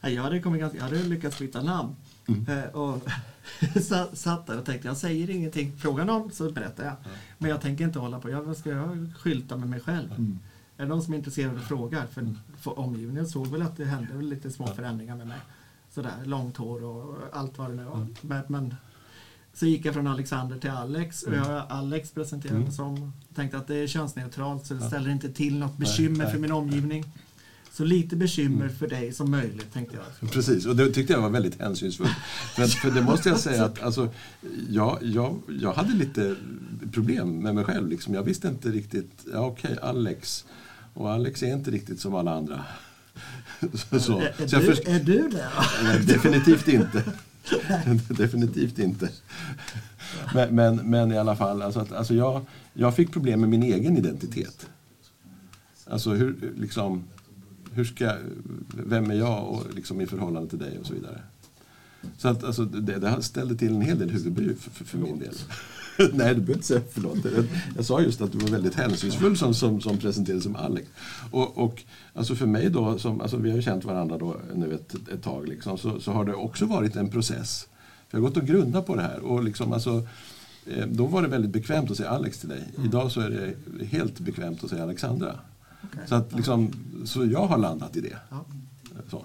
[0.00, 1.96] Jag hade, kommit jag hade lyckats byta namn.
[2.28, 2.46] Mm.
[2.48, 3.02] Eh, och
[3.82, 5.76] sa- satt där och tänkte, jag säger ingenting.
[5.78, 6.94] Fråga någon så berättar jag.
[7.38, 8.30] Men jag tänker inte hålla på.
[8.30, 10.10] Jag ska jag skylta med mig själv.
[10.10, 10.38] Mm.
[10.76, 12.06] Är det någon som är intresserad och frågar?
[12.06, 15.38] För, för omgivningen såg väl att det hände lite små förändringar med mig.
[15.90, 18.06] Sådär, långt hår och allt vad det nu var.
[18.20, 18.74] Men, men,
[19.58, 21.50] Så gick jag från Alexander till Alex och jag Mm.
[21.50, 22.72] har Alex presenterade Mm.
[22.72, 23.12] som.
[23.34, 27.04] Tänkte att det är könsneutralt så det ställer inte till något bekymmer för min omgivning.
[27.72, 28.76] Så lite bekymmer Mm.
[28.76, 30.30] för dig som möjligt tänkte jag.
[30.30, 32.10] Precis, och det tyckte jag var väldigt hänsynsfullt.
[32.56, 34.08] För, för det måste jag säga att alltså,
[34.68, 36.36] jag, jag, jag hade lite
[36.92, 37.88] problem med mig själv.
[37.88, 38.14] Liksom.
[38.14, 40.44] Jag visste inte riktigt, ja okej, Alex.
[40.94, 42.64] Och Alex är inte riktigt som alla andra.
[43.90, 44.18] Så, så.
[44.18, 46.12] Är, är, jag du, är du det?
[46.12, 47.04] definitivt inte.
[48.08, 49.08] definitivt inte.
[50.34, 53.62] Men, men, men i alla fall, alltså, att, alltså jag, jag fick problem med min
[53.62, 54.66] egen identitet.
[55.86, 57.04] Alltså hur, liksom,
[57.72, 58.12] hur ska,
[58.68, 61.20] vem är jag och, liksom, i förhållande till dig och så vidare.
[62.16, 65.18] Så att, alltså, det, det ställde till en hel del huvudbry för, för, för min
[65.18, 65.34] del.
[66.12, 67.18] Nej, du behöver inte säga förlåt.
[67.24, 67.44] Jag,
[67.76, 70.88] jag sa just att du var väldigt hänsynsfull som, som, som presenterades som Alex.
[71.30, 71.82] Och, och
[72.14, 75.22] alltså för mig då, som, alltså vi har ju känt varandra då nu ett, ett
[75.22, 77.68] tag, liksom, så, så har det också varit en process.
[78.08, 79.18] För jag har gått och grundat på det här.
[79.18, 80.06] Och liksom, alltså,
[80.66, 82.64] eh, då var det väldigt bekvämt att säga Alex till dig.
[82.84, 85.38] Idag så är det helt bekvämt att säga Alexandra.
[85.84, 86.00] Okej.
[86.06, 86.72] Så, att, liksom,
[87.04, 88.16] så jag har landat i det.
[88.30, 88.44] Ja.
[89.10, 89.24] Så.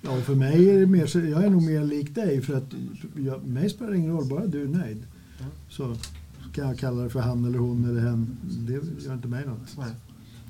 [0.00, 2.74] Ja, och för mig är det mer, jag är nog mer lik dig för att
[3.16, 5.04] jag, mig spelar det ingen roll, bara du är nöjd.
[5.38, 5.44] Ja.
[5.68, 5.96] Så
[6.52, 8.72] kan jag kalla det för han eller hon eller hen, det
[9.04, 9.76] gör inte mig något.
[9.78, 9.92] Nej.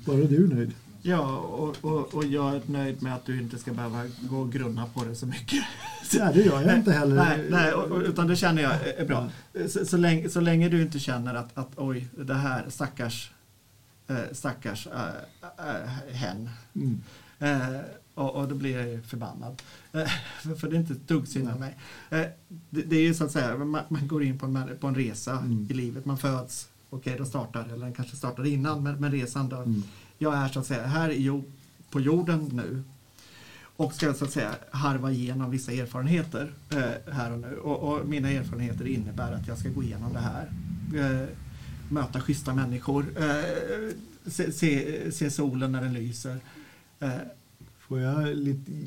[0.05, 0.73] Bara du är nöjd.
[1.01, 4.51] Ja, och, och, och jag är nöjd med att du inte ska behöva gå och
[4.51, 5.63] grunna på det så mycket.
[6.13, 7.15] Nej, det gör jag inte heller.
[7.15, 9.29] Nej, nej och, utan det känner jag är bra.
[9.69, 13.31] Så, så, länge, så länge du inte känner att, att oj, det här stackars,
[14.07, 16.49] eh, stackars äh, äh, hen.
[16.75, 17.01] Mm.
[17.39, 17.79] Eh,
[18.19, 19.61] och, och då blir jag ju förbannad.
[19.93, 20.07] Eh,
[20.59, 21.77] för, det är inte ett dugg synd om mig.
[22.09, 22.25] Eh,
[22.69, 24.95] det, det är ju så att säga, man, man går in på en, på en
[24.95, 25.67] resa Mm.
[25.69, 26.05] i livet.
[26.05, 29.57] Man föds, okej då startar, eller den kanske startar innan, men, men resan då.
[29.57, 29.83] Mm.
[30.17, 31.41] Jag är så att säga här i,
[31.89, 32.83] på jorden nu
[33.75, 37.57] och ska så att säga harva igenom vissa erfarenheter eh, här och nu.
[37.57, 40.51] Och, och mina erfarenheter innebär att jag ska gå igenom det här.
[40.95, 41.27] Eh,
[41.89, 43.93] möta schyssta människor, eh,
[44.25, 46.39] se, se, se solen när den lyser.
[47.89, 48.37] Eh, Får jag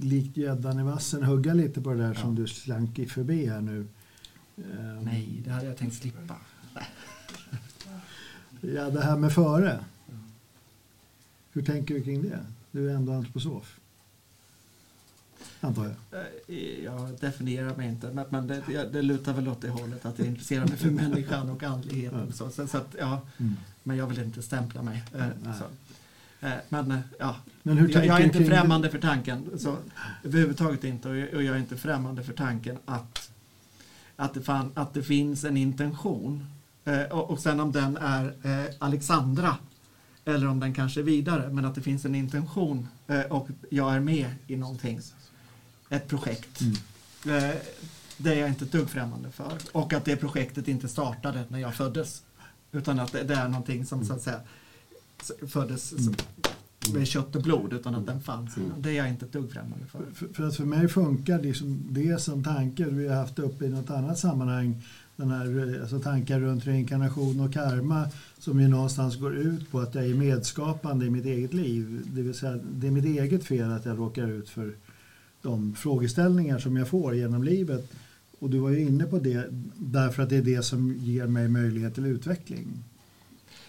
[0.03, 2.21] likt gäddan i vassen hugga lite på det där Ja.
[2.21, 3.87] som du slank i förbi här nu?
[4.57, 6.37] Ehm, nej, det hade jag tänkt slippa.
[8.75, 9.85] Ja, det här med före.
[11.53, 12.39] Hur tänker du kring det?
[12.71, 13.81] Du är ändå antroposof.
[15.61, 16.21] Antar jag.
[16.21, 18.63] Eh, Jag definierar mig inte, men, det,
[18.93, 22.29] det- lutar väl åt det hållet att jag intresserar mig för människan och andligheten.
[22.29, 23.57] och Så, så, så att, ja, Mm.
[23.83, 25.03] men jag vill inte stämpla mig.
[25.15, 25.55] eh, Nej.
[25.59, 25.65] Så.
[26.47, 29.59] Eh, Men eh, ja, Men hur jag, jag är inte främmande för tanken.
[29.59, 29.77] Så,
[30.25, 31.09] överhuvudtaget inte.
[31.09, 33.31] Och jag, och jag är inte främmande för tanken att,
[34.17, 36.47] att, det, fan, att det finns en intention.
[36.85, 39.57] Eh, och, och sen om den är eh, Alexandra
[40.25, 41.53] eller om den kanske är vidare.
[41.53, 45.01] Men att det finns en intention eh, och jag är med i någonting.
[45.89, 46.61] Ett projekt.
[46.61, 47.45] Mm.
[47.45, 47.57] Eh,
[48.17, 49.53] det är jag inte ett dugg främmande för.
[49.73, 52.23] Och att det projektet inte startade när jag föddes.
[52.73, 54.41] Utan att det, det är någonting som så att säga
[55.49, 56.17] föddes som-
[56.95, 58.83] med kött och blod utan att den fanns innan.
[58.83, 60.05] Det är jag inte ett dugg främmande för.
[60.15, 63.69] För, för att för mig funkar liksom det som tanke, vi har haft uppe i
[63.69, 64.83] något annat sammanhang,
[65.17, 69.95] den här, alltså tankar runt reinkarnation och karma som ju någonstans går ut på att
[69.95, 72.03] jag är medskapande i mitt eget liv.
[72.05, 74.75] Det vill säga, det är mitt eget fel att jag råkar ut för
[75.43, 77.93] de frågeställningar som jag får genom livet.
[78.39, 81.49] Och du var ju inne på det därför att det är det som ger mig
[81.49, 82.85] möjlighet till utveckling.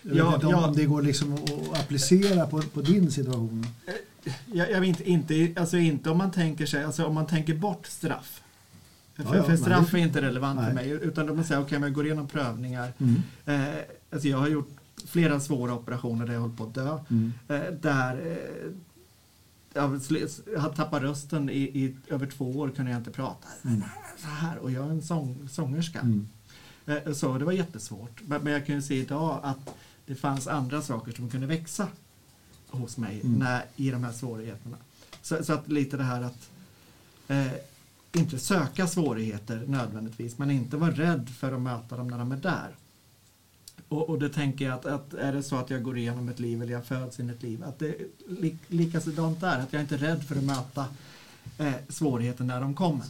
[0.03, 0.73] Jag Ja, om, ja.
[0.75, 3.65] det går liksom att applicera på, på din situation.
[4.45, 7.55] Jag, jag vet inte, inte, alltså inte om man tänker sig, alltså om man tänker
[7.55, 8.41] bort straff.
[9.15, 10.73] För, Ja, ja, för straff det- är inte relevant för nej.
[10.73, 10.89] mig.
[10.89, 12.93] Utan om man säger, okej, men jag går igenom prövningar.
[12.97, 13.21] Mm.
[13.45, 13.75] Eh,
[14.11, 14.69] alltså jag har gjort
[15.07, 16.97] flera svåra operationer där jag håller på att dö.
[17.09, 17.33] Mm.
[17.47, 18.71] Eh, där eh,
[19.73, 20.01] jag
[20.53, 23.47] jag har tappat rösten i, i över två år kunde jag inte prata.
[23.65, 23.83] Mm.
[24.17, 25.99] Så här, och jag är en sång, sångerska.
[25.99, 26.27] Mm.
[26.85, 28.21] Eh, Så det var jättesvårt.
[28.27, 31.87] Men men jag kan ju se idag att det fanns andra saker som kunde växa
[32.67, 33.39] hos mig Mm.
[33.39, 34.77] när, i de här svårigheterna.
[35.21, 36.49] Så, så att lite det här att
[37.27, 37.53] eh,
[38.11, 42.37] inte söka svårigheter nödvändigtvis, men inte vara rädd för att möta dem när de är
[42.37, 42.75] där.
[43.87, 46.39] Och, och det tänker jag att, att är det så att jag går igenom ett
[46.39, 47.95] liv eller jag föds in ett liv, att det
[48.27, 50.85] li, likadant där, att jag inte är rädd för att möta
[51.57, 53.05] eh, svårigheter när de kommer.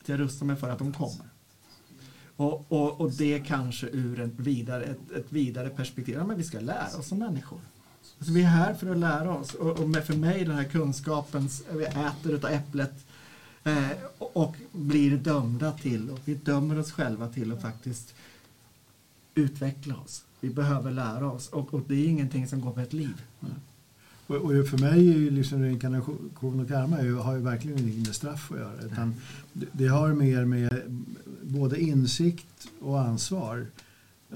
[0.00, 1.26] Att jag rustar mig för att de kommer.
[2.36, 6.14] Och, och, och det kanske ur ett vidare, ett, ett vidare perspektiv.
[6.14, 7.60] Ja, men vi ska lära oss som människor.
[8.18, 9.54] Alltså, vi är här för att lära oss.
[9.54, 13.06] Och, och med, för mig den här kunskapen vi äter utav äpplet
[13.64, 18.14] eh, och, och blir dömda till, och vi dömer oss själva till att faktiskt
[19.34, 20.24] utveckla oss.
[20.40, 23.22] Vi behöver lära oss och, och det är ingenting som går med ett liv.
[24.26, 28.06] Och, och för mig är ju liksom reinkarnation och karma ju, har ju verkligen inget
[28.06, 28.82] med straff att göra.
[28.82, 29.14] Utan
[29.52, 30.82] det, det har mer med
[31.42, 33.66] både insikt och ansvar.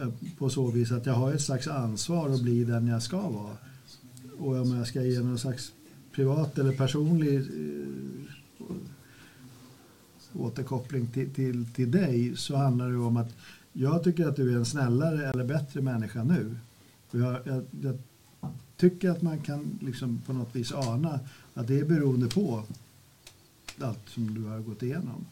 [0.00, 3.28] Eh, på så vis att jag har ett slags ansvar att bli den jag ska
[3.28, 3.56] vara.
[4.38, 5.72] Och om jag ska ge någon slags
[6.12, 7.86] privat eller personlig eh,
[10.32, 13.34] återkoppling till, till, till dig så handlar det om att
[13.72, 16.56] jag tycker att du är en snällare eller bättre människa nu.
[17.10, 17.98] Jag, jag, jag,
[18.80, 21.20] tycker att man kan liksom på något vis ana
[21.54, 22.64] att det är beroende på
[23.80, 25.26] allt som du har gått igenom.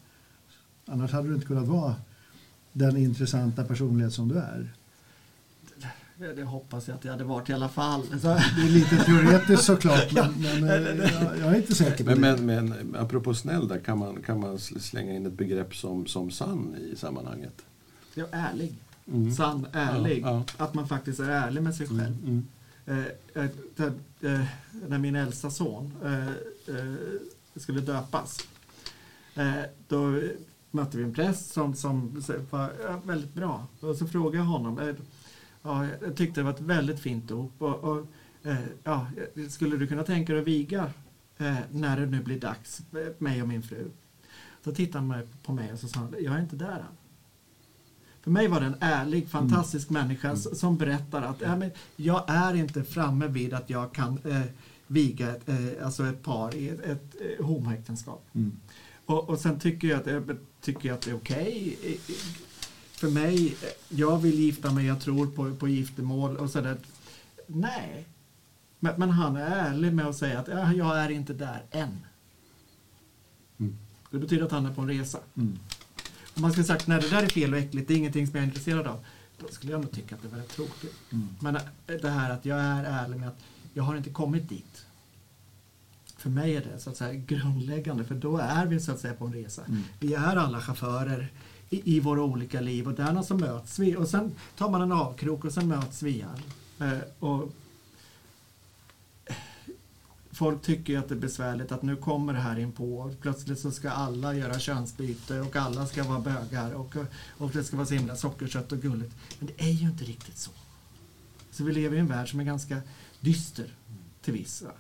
[0.87, 1.95] Annars hade du inte kunnat vara
[2.73, 4.73] den intressanta personlighet som du är.
[6.37, 8.03] Det hoppas jag att jag hade varit i alla fall.
[8.11, 12.37] Det är lite teoretiskt såklart, men, men eh, jag, jag, är inte säker på men,
[12.37, 12.43] det.
[12.43, 16.31] Men, men apropå snäll där, kan man, kan man slänga in ett begrepp som, som
[16.31, 17.63] sann i sammanhanget?
[18.15, 18.75] Ja, ärlig.
[19.13, 19.33] Mm.
[19.33, 20.23] Sann, ärlig.
[20.23, 20.65] Ja, ja.
[20.65, 22.17] Att man faktiskt är ärlig med sig mm, själv.
[22.25, 22.39] Mm.
[22.39, 22.58] Eh,
[22.89, 23.51] Eh, eh,
[24.21, 24.45] eh,
[24.89, 25.93] när min äldsta son
[27.57, 28.49] skulle döpas,
[29.89, 30.21] då
[30.71, 33.67] mötte vi en präst som, som var väldigt bra.
[33.81, 34.97] Och så frågade jag honom,
[35.63, 37.63] ja, jag tyckte det var ett väldigt fint dop.
[37.63, 38.07] Och, och,
[38.85, 39.07] ja,
[39.51, 40.93] skulle du kunna tänka dig att viga
[41.71, 42.83] när det nu blir dags,
[43.19, 43.91] mig och min fru?
[44.65, 46.98] Då tittade han på mig och så sa han, jag är inte där än.
[48.29, 50.03] För mig var det en ärlig, fantastisk mm.
[50.03, 50.39] människa mm.
[50.39, 54.43] som berättar att ja, men jag är inte framme vid att jag kan eh,
[54.87, 58.27] viga ett, eh, alltså ett par i ett, ett eh, homoäktenskap.
[58.33, 58.53] Mm.
[59.07, 61.77] Och, och sen tycker jag att, jag tycker att det är okej.
[61.81, 61.97] Okay.
[62.91, 63.57] För mig,
[63.89, 66.79] jag vill gifta mig, jag tror på, på giftermål och sådär.
[67.47, 68.07] Nej.
[68.79, 71.99] Men, men, han är ärlig med att säga att ja, jag är inte där än.
[73.59, 73.77] Mm.
[74.11, 75.19] Det betyder att han är på en resa.
[75.37, 75.59] Mm.
[76.39, 78.37] Om man skulle sagt nej det där är fel och äckligt, det är ingenting som
[78.37, 79.05] jag är intresserad av.
[79.41, 80.95] Då skulle jag nog tycka att det var rätt tråkigt.
[81.13, 81.29] Mm.
[81.41, 83.39] Men eh, det här att jag är ärlig med att
[83.75, 84.87] jag har inte kommit dit.
[86.17, 89.15] För mig är det så att säga grundläggande för då är vi så att säga
[89.15, 89.65] på en resa.
[89.65, 89.83] Mm.
[90.01, 91.33] Vi är alla chaufförer
[91.71, 94.93] i, i, våra olika liv och där så möts vi och sen tar man en
[94.93, 96.43] avkrok och sen möts vi igen.
[96.81, 97.53] Eh, och
[100.39, 103.59] folk tycker ju att det är besvärligt att nu kommer det här in på plötsligt
[103.59, 106.97] så ska alla göra könsbyte och alla ska vara bögar och,
[107.39, 109.15] och det ska vara så himla sockersött och gulligt.
[109.39, 110.51] Men det är ju inte riktigt så.
[111.51, 112.81] Så vi lever i en värld som är ganska
[113.21, 113.75] dyster
[114.23, 114.71] till vissa.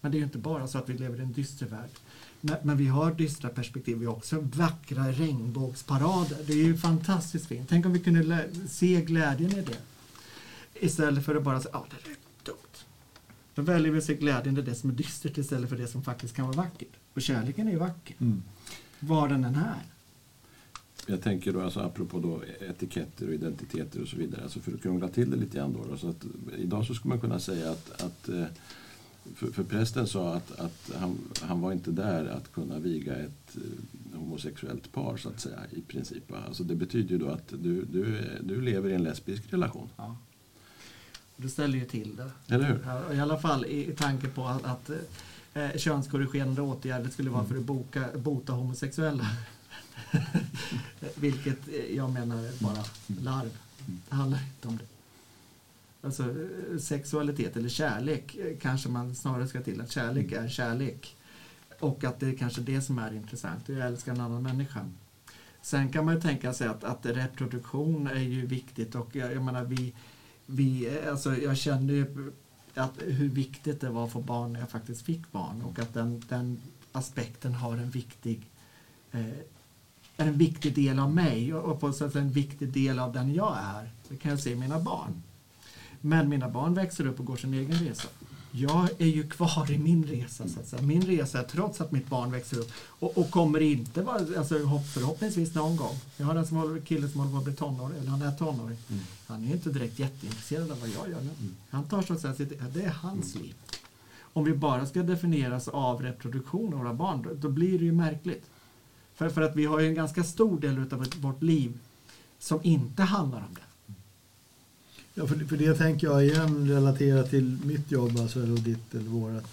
[0.00, 1.90] Men det är ju inte bara så att vi lever i en dyster värld.
[2.40, 3.98] Men, men vi har dystra perspektiv.
[3.98, 6.38] Vi har också vackra regnbågsparader.
[6.46, 7.68] Det är ju fantastiskt fint.
[7.68, 9.78] Tänk om vi kunde se glädjen i det.
[10.74, 12.21] Istället för att bara säga att ah, det
[13.54, 16.02] då väljer vi att se glädjen i det som är dystert istället för det som
[16.02, 16.96] faktiskt kan vara vackert.
[17.14, 18.16] Och kärleken är ju vacker.
[18.20, 18.42] Mm.
[19.00, 19.82] Var den än är.
[21.06, 24.82] Jag tänker då, alltså, apropå då etiketter och identiteter och så vidare, alltså för att
[24.82, 25.72] krångla till det lite grann.
[25.72, 26.26] Då, då, så att,
[26.58, 28.44] idag så skulle man kunna säga att, att eh,
[29.34, 33.56] för, för prästen sa att, att han, han var inte där att kunna viga ett
[33.56, 36.32] eh, homosexuellt par, så att säga, i princip.
[36.46, 39.88] Alltså det betyder ju då att du, du, du lever i en lesbisk relation.
[39.96, 40.16] Ja.
[41.36, 42.54] Det ställer ju till det.
[42.54, 43.14] Eller hur?
[43.14, 44.90] I alla fall i, i tanke på att, att
[45.54, 49.26] eh, könskorrigerande åtgärder skulle vara för att boka, bota homosexuella.
[51.14, 53.58] Vilket eh, jag menar är bara larv.
[53.86, 54.84] Det handlar inte om det.
[56.06, 59.80] Alltså eh, sexualitet eller kärlek eh, kanske man snarare ska till.
[59.80, 61.16] Att kärlek är kärlek.
[61.78, 63.68] Och att det är kanske det som är intressant.
[63.68, 64.90] Jag älskar en annan människa.
[65.62, 69.42] Sen kan man ju tänka sig att, att reproduktion är ju viktigt och jag, jag
[69.42, 69.94] menar vi
[70.52, 72.32] vi, alltså jag kände ju
[72.74, 75.94] att hur viktigt det var att få barn när jag faktiskt fick barn och att
[75.94, 76.60] den, den
[76.92, 78.46] aspekten har en viktig
[79.12, 79.26] eh,
[80.16, 83.34] är en viktig del av mig och på så sätt en viktig del av den
[83.34, 83.90] jag är.
[84.08, 85.22] Det kan jag se i mina barn.
[86.00, 88.08] Men mina barn växer upp och går sin egen resa
[88.52, 90.48] jag är ju kvar i min resa.
[90.48, 90.82] Så att säga.
[90.82, 95.54] Min resa, trots att mitt barn växer upp och, och kommer inte vara, alltså, förhoppningsvis
[95.54, 95.96] någon gång.
[96.16, 98.32] Jag har en som håller, kille som håller på att bli tonåring, eller han är
[98.32, 98.78] tonåring.
[98.90, 99.02] Mm.
[99.26, 101.30] Han är inte direkt jätteintresserad av vad jag gör nu.
[101.40, 101.54] Mm.
[101.70, 103.46] Han tar så att säga sitt, det är hans mm.
[103.46, 103.54] liv.
[104.32, 107.92] Om vi bara ska definieras av reproduktion av våra barn, då, då blir det ju
[107.92, 108.44] märkligt.
[109.14, 111.78] För, för att vi har ju en ganska stor del av vårt liv
[112.38, 113.71] som inte handlar om det.
[115.14, 119.10] Ja, för, för det tänker jag igen relaterat till mitt jobb, alltså, eller ditt eller
[119.10, 119.44] vårat,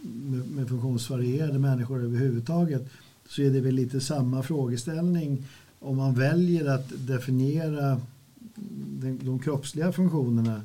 [0.00, 2.88] med, med funktionsvarierade människor överhuvudtaget,
[3.28, 5.46] så är det väl lite samma frågeställning
[5.80, 8.00] om man väljer att definiera
[9.00, 10.62] den, de kroppsliga funktionerna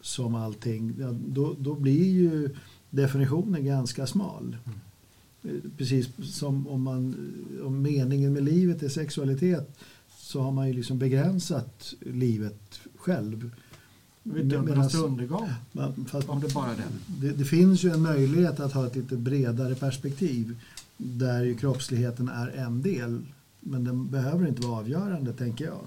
[0.00, 2.50] som allting, ja, då, då blir ju
[2.90, 4.56] definitionen ganska smal.
[4.64, 5.72] Mm.
[5.76, 7.32] Precis som om, man,
[7.64, 9.76] om meningen med livet är sexualitet
[10.18, 13.50] så har man ju liksom begränsat livet själv.
[14.24, 15.48] Undergång,
[16.06, 16.76] fast, om det bara är
[17.20, 17.32] det.
[17.32, 17.44] det.
[17.44, 20.60] finns ju en möjlighet att ha ett lite bredare perspektiv
[20.96, 23.22] där ju kroppsligheten är en del
[23.64, 25.80] men den behöver inte vara avgörande, tänker jag.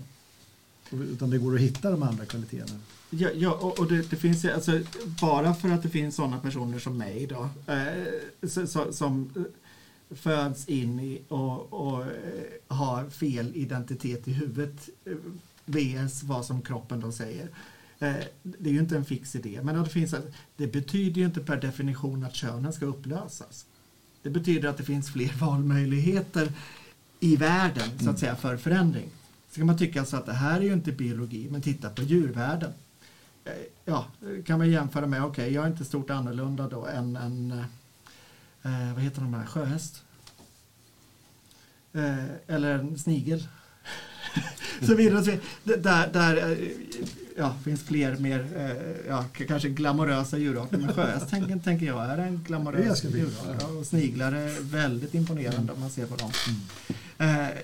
[0.92, 2.80] Utan det går att hitta de andra kvaliteterna.
[3.10, 4.80] Ja, ja och, det, det, finns ju, alltså,
[5.22, 9.30] bara för att det finns sådana personer som mig då, eh, så, som
[10.10, 12.12] föds in i och, och eh,
[12.68, 15.14] har fel identitet i huvudet eh,
[15.68, 17.50] vs vad som kroppen då säger.
[18.00, 20.16] Eh, det är ju inte en fix idé, men det, finns,
[20.56, 23.66] det betyder ju inte per definition att könen ska upplösas.
[24.22, 26.52] Det betyder att det finns fler valmöjligheter
[27.20, 28.18] i världen så att mm.
[28.18, 29.10] säga för förändring.
[29.50, 32.02] Så kan man tycka så att det här är ju inte biologi, men titta på
[32.02, 32.74] djurvärlden.
[33.86, 34.06] Ja,
[34.46, 37.52] kan man jämföra med, okej, okay, jag är inte stort annorlunda då än en,
[38.64, 40.04] eh, vad heter de här, sjöhäst?
[41.94, 43.48] Eh, eller en snigel.
[44.88, 45.24] så vidare.
[45.24, 45.32] Så,
[45.64, 46.58] där där eh,
[47.38, 50.78] ja, finns fler mer, eh, ja, kanske glamorösa djurarter.
[50.78, 51.30] Men sjöhäst
[51.64, 53.58] tänker, jag är en glamorös djurart.
[53.60, 55.74] Ja, och sniglar är väldigt imponerande mm.
[55.74, 56.32] om man ser på dem.
[57.18, 57.46] Mm.
[57.46, 57.58] Eh,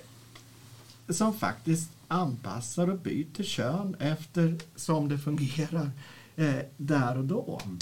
[1.09, 5.91] som faktiskt anpassar och byter kön efter som det fungerar
[6.35, 7.61] eh, där och då.
[7.65, 7.79] Mm.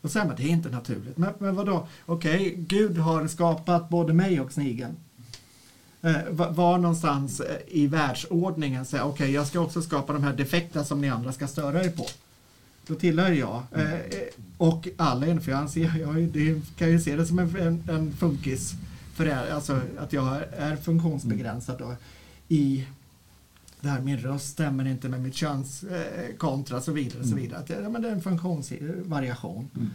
[0.00, 1.18] Och säger man det är inte naturligt.
[1.18, 1.88] Men, men vadå?
[2.06, 4.96] Okej, okay, Gud har skapat både mig och snigeln.
[6.04, 10.32] Eh, var någonstans eh, i världsordningen säga okej, okay, jag ska också skapa de här
[10.32, 12.06] defekta som ni andra ska störa er på.
[12.86, 13.62] Då tillhör jag.
[13.72, 13.98] Eh,
[14.58, 18.12] och alla, för jag anser, jag det, kan ju se det som en, en, en
[18.12, 18.72] funkis.
[19.14, 21.94] För det, alltså att jag är funktionsbegränsad då,
[22.48, 22.86] i
[23.80, 25.84] det här, min röst stämmer inte med mitt köns
[26.38, 27.20] kontra och så vidare.
[27.20, 27.42] Och så mm.
[27.44, 27.60] vidare.
[27.60, 29.70] Att, ja, men det är en funktionsvariation.
[29.74, 29.90] Mm.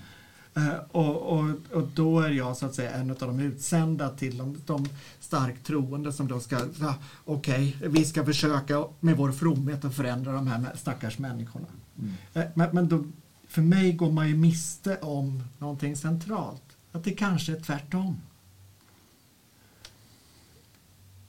[0.60, 4.38] Uh, och, och, och, då är jag så att säga en av de utsända till
[4.38, 6.96] de, de starkt troende som då ska, ja,
[7.26, 11.68] okej, okay, vi ska försöka med vår fromhet att förändra de här stackars människorna.
[12.00, 12.14] Mm.
[12.36, 13.04] Uh, men, men då,
[13.48, 16.64] för mig går man ju miste om någonting centralt.
[16.92, 18.22] Att det kanske är tvärtom.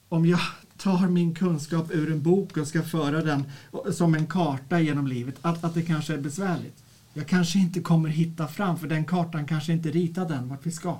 [0.09, 0.41] Om jag
[0.77, 3.45] tar min kunskap ur en bok och ska föra den
[3.93, 6.77] som en karta genom livet, att, att det kanske är besvärligt.
[7.15, 10.71] Jag kanske inte kommer hitta fram för den kartan kanske inte ritar den vart vi
[10.71, 10.99] ska.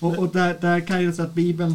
[0.00, 1.74] Och, och där, där kan jag säga att Bibeln,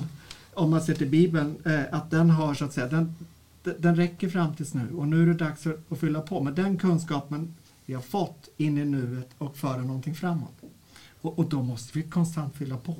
[0.53, 3.15] om man ser till Bibeln, eh, att den har så att säga, den,
[3.63, 6.77] den räcker fram tills nu och nu är det dags att fylla på med den
[6.77, 10.61] kunskapen vi har fått in i nuet och föra någonting framåt.
[11.21, 12.95] Och, och då måste vi konstant fylla på.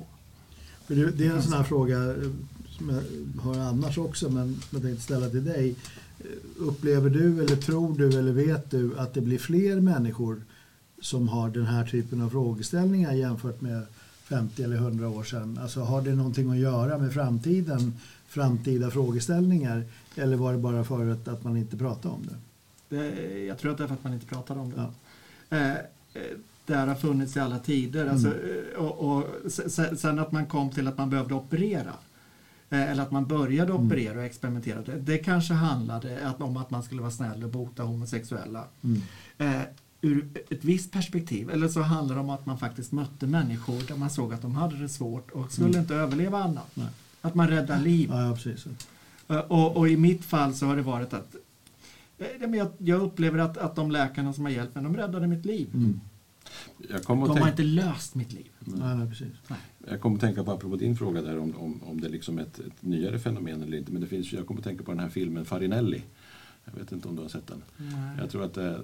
[0.86, 2.30] För det, det är en sån här fråga eh,
[2.68, 5.74] som jag har annars också, men jag tänkte ställa till dig.
[6.58, 10.42] Upplever du, eller tror du, eller vet du att det blir fler människor
[11.00, 13.82] som har den här typen av frågeställningar jämfört med
[14.24, 15.58] 50 eller 100 år sedan?
[15.62, 17.94] Alltså har det någonting att göra med framtiden,
[18.26, 19.84] framtida frågeställningar?
[20.16, 22.96] Eller var det bara för att man inte pratade om det?
[22.96, 24.86] det jag tror att det är för att man inte pratade om det.
[25.48, 25.58] Ja.
[25.58, 25.76] Eh,
[26.66, 28.06] det har funnits i alla tider.
[28.06, 28.40] Alltså, mm.
[28.78, 31.92] Alltså, och, och, sen att man kom till att man behövde operera.
[32.72, 33.86] Eh, eller att man började mm.
[33.86, 34.82] operera och experimentera.
[34.82, 38.64] Det, det kanske handlade om att man skulle vara snäll och bota homosexuella.
[38.82, 39.02] Mm.
[39.38, 39.62] Eh,
[40.00, 41.50] ur ett visst perspektiv.
[41.50, 44.54] Eller så handlar det om att man faktiskt mötte människor där man såg att de
[44.54, 45.80] hade det svårt och skulle mm.
[45.80, 46.70] inte överleva annat.
[46.74, 46.86] Nej.
[47.20, 48.08] Att man räddar liv.
[48.12, 48.66] Ja, ja, precis.
[49.28, 51.36] Eh, och, och, i mitt fall så har det varit att
[52.40, 55.70] jag, jag upplever att, att de läkarna som har hjälpt mig, de räddade mitt liv.
[55.74, 56.00] Mm.
[56.90, 58.50] Jag kom de har inte löst mitt liv.
[58.58, 59.32] Nej, nej, precis.
[59.48, 59.58] Nej.
[59.88, 62.38] Jag kommer att tänka på, apropå din fråga där, om, om, om det är liksom
[62.38, 63.92] ett, ett nyare fenomen eller inte.
[63.92, 66.02] Men det finns, jag kommer att tänka på den här filmen Farinelli.
[66.64, 67.62] Jag vet inte om du har sett den?
[67.76, 68.16] Nej.
[68.18, 68.80] Jag tror att det...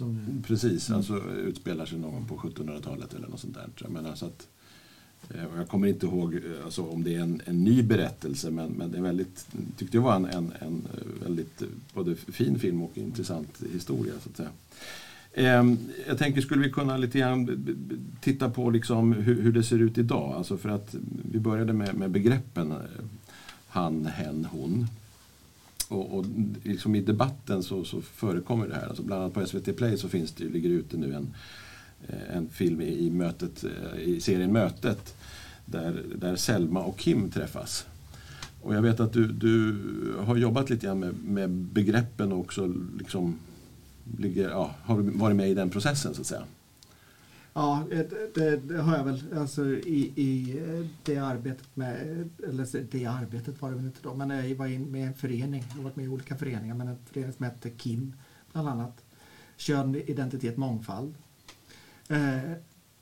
[0.00, 0.96] Mm, precis, mm.
[0.96, 3.68] alltså utspelar sig någon på 1700-talet eller något sånt där.
[3.80, 4.48] Jag menar, så att,
[5.30, 8.72] eh, jag kommer inte ihåg eh, alltså, om det är en, en ny berättelse men,
[8.72, 10.82] men det är väldigt, tyckte jag var en, en, en
[11.22, 11.62] väldigt
[11.94, 14.12] både fin film och intressant historia.
[14.22, 14.50] Så att säga.
[15.36, 17.66] Ehm, jag tänker, skulle vi kunna lite grann
[18.20, 20.34] titta på liksom hur, hur, det ser ut idag?
[20.36, 20.94] Alltså för att
[21.32, 22.78] vi började med, med begreppen eh,
[23.68, 24.86] han, hen, hon.
[25.88, 26.24] Och, och
[26.62, 28.86] liksom i debatten så, så, förekommer det här.
[28.86, 31.34] Alltså bland annat på SVT Play så finns det, ligger ute nu en,
[32.08, 35.14] eh, en film i, mötet, eh, i serien Mötet
[35.64, 37.86] där, där Selma och Kim träffas.
[38.62, 39.76] Och jag vet att du, du
[40.18, 43.38] har jobbat lite grann med, med begreppen och också liksom
[44.18, 46.44] ligger, ja, har varit med i den processen så att säga?
[47.52, 49.24] Ja, det, det, det, har jag väl.
[49.36, 51.96] Alltså i, i eh, det arbetet med,
[52.48, 55.64] eller det arbetet var det väl inte då, men jag var in med en förening,
[55.68, 58.12] jag har varit med i olika föreningar, men en förening som hette KIM
[58.52, 59.04] bland annat.
[59.56, 61.14] Kön, identitet, mångfald.
[62.08, 62.52] Eh,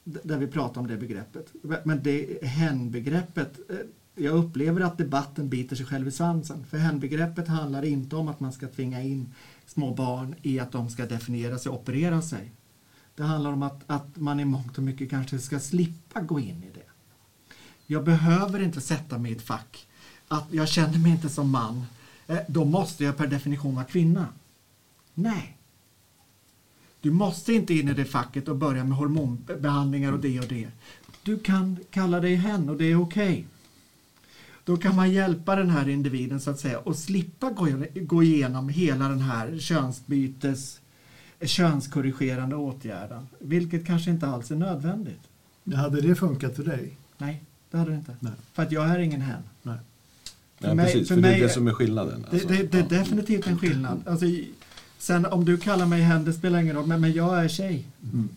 [0.05, 1.53] där vi pratar om det begreppet.
[1.85, 3.77] Men det hen-begreppet, eh,
[4.15, 6.65] jag upplever att debatten biter sig själv i svansen.
[6.65, 9.35] För hen-begreppet handlar inte om att man ska tvinga in
[9.73, 12.53] små barn i att de ska definiera sig och operera sig.
[13.15, 16.63] Det handlar om att, att man i mångt och mycket kanske ska slippa gå in
[16.63, 16.91] i det.
[17.87, 19.87] Jag behöver inte sätta mig i ett fack
[20.29, 21.85] att jag känner mig inte som man,
[22.27, 24.27] eh, då måste jag per definition vara kvinna.
[25.15, 25.57] Nej.
[27.01, 30.69] Du måste inte in i det facket och börja med hormonbehandlingar och det och det.
[31.23, 33.33] Du kan kalla dig hen och det är okej.
[33.33, 33.45] Okay.
[34.65, 38.69] Då kan man hjälpa den här individen så att säga och slippa gå, gå igenom
[38.69, 40.81] hela den här könsbytes
[41.41, 45.21] könskorrigerande åtgärden, vilket kanske inte alls är nödvändigt.
[45.75, 46.97] Hade det funkat för dig?
[47.19, 48.17] Nej, det hade det inte.
[48.21, 48.33] Nej.
[48.53, 49.43] För att jag är ingen hen.
[49.63, 49.77] Nej.
[50.61, 52.27] För ja, mig, precis, för, för mig, det är det som är skillnaden.
[52.31, 52.49] Alltså.
[52.49, 54.03] Det, det, det, är definitivt en skillnad.
[54.07, 54.27] Alltså,
[54.99, 57.87] sen om du kallar mig hen, det spelar ingen roll, men, men jag är tjej.
[58.13, 58.29] Mm.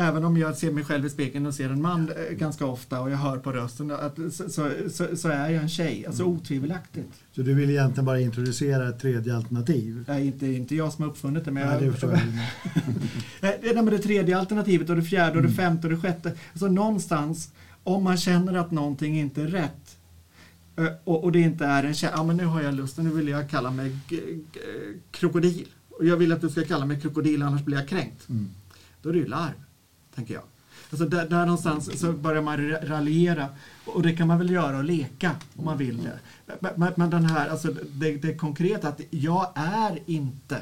[0.00, 3.00] Även om jag ser mig själv i spegeln och ser en man eh, ganska ofta
[3.00, 4.48] och jag hör på rösten att så,
[4.90, 6.36] så, så, är jag en tjej, alltså mm.
[6.36, 7.08] otvivelaktigt.
[7.32, 10.04] Så du vill egentligen bara introducera ett tredje alternativ?
[10.08, 11.50] Nej, inte, inte jag som har uppfunnit det.
[11.50, 12.16] Men Nej, jag, det
[13.42, 13.62] jag.
[13.62, 15.56] Nej, men det tredje alternativet och det fjärde och det mm.
[15.56, 16.32] femte och det sjätte.
[16.52, 17.52] Alltså någonstans,
[17.84, 19.98] om man känner att någonting inte är rätt
[20.76, 23.28] eh, och, och det inte är en ja men nu har jag lust, nu vill
[23.28, 23.96] jag kalla mig
[25.10, 25.68] krokodil.
[25.90, 28.28] Och jag vill att du ska kalla mig krokodil, annars blir jag kränkt.
[28.28, 28.48] Mm.
[29.02, 29.67] Då är det ju larv
[30.18, 30.42] tänker jag.
[30.90, 33.48] Alltså där, där någonstans så börjar man raljera
[33.84, 36.18] och det kan man väl göra och leka om man vill det.
[36.76, 40.60] Men, men den här, alltså det, det konkreta att jag är inte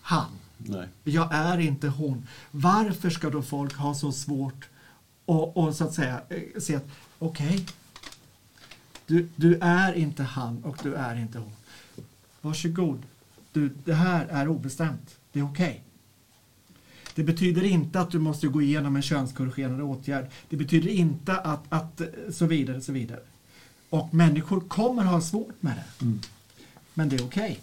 [0.00, 0.30] han.
[0.56, 0.88] Nej.
[1.04, 2.26] Jag är inte hon.
[2.50, 4.68] Varför ska då folk ha så svårt
[5.24, 6.88] och, och så att säga eh, se att
[7.18, 7.66] okej, okay,
[9.06, 11.52] du, du är inte han och du är inte hon.
[12.40, 13.02] Varsågod,
[13.52, 15.16] du, det här är obestämt.
[15.32, 15.70] Det är okej.
[15.70, 15.85] Okay.
[17.16, 20.26] Det betyder inte att du måste gå igenom en könskorrigerande åtgärd.
[20.48, 22.00] Det betyder inte att, att
[22.30, 23.20] så vidare, så vidare.
[23.90, 26.04] Och människor kommer ha svårt med det.
[26.04, 26.20] Mm.
[26.94, 27.50] Men det är okej.
[27.50, 27.56] Okay.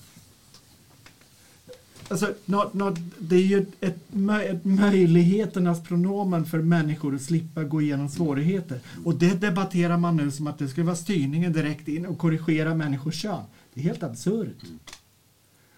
[2.07, 7.81] Alltså, not, not, det är ju ett, ett möjligheternas pronomen för människor att slippa gå
[7.81, 8.79] igenom svårigheter.
[9.05, 12.75] Och det debatterar man nu som att det skulle vara styrningen direkt in och korrigera
[12.75, 13.43] människors kön.
[13.73, 14.57] Det är helt absurt.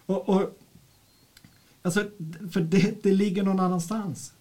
[0.06, 0.60] Och, och
[1.86, 2.04] Alltså,
[2.52, 4.34] för det, det ligger någon annanstans.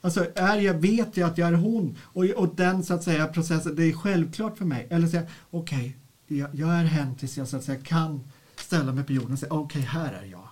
[0.00, 3.26] Alltså, är jag, vet jag att jag är hon och, och den så att säga
[3.26, 4.86] processen, det är självklart för mig.
[4.90, 8.20] Eller säga, okej, okay, jag, jag, är hen tills jag så att säga kan
[8.56, 10.48] ställa mig på jorden och säga, okej, okay, här är jag.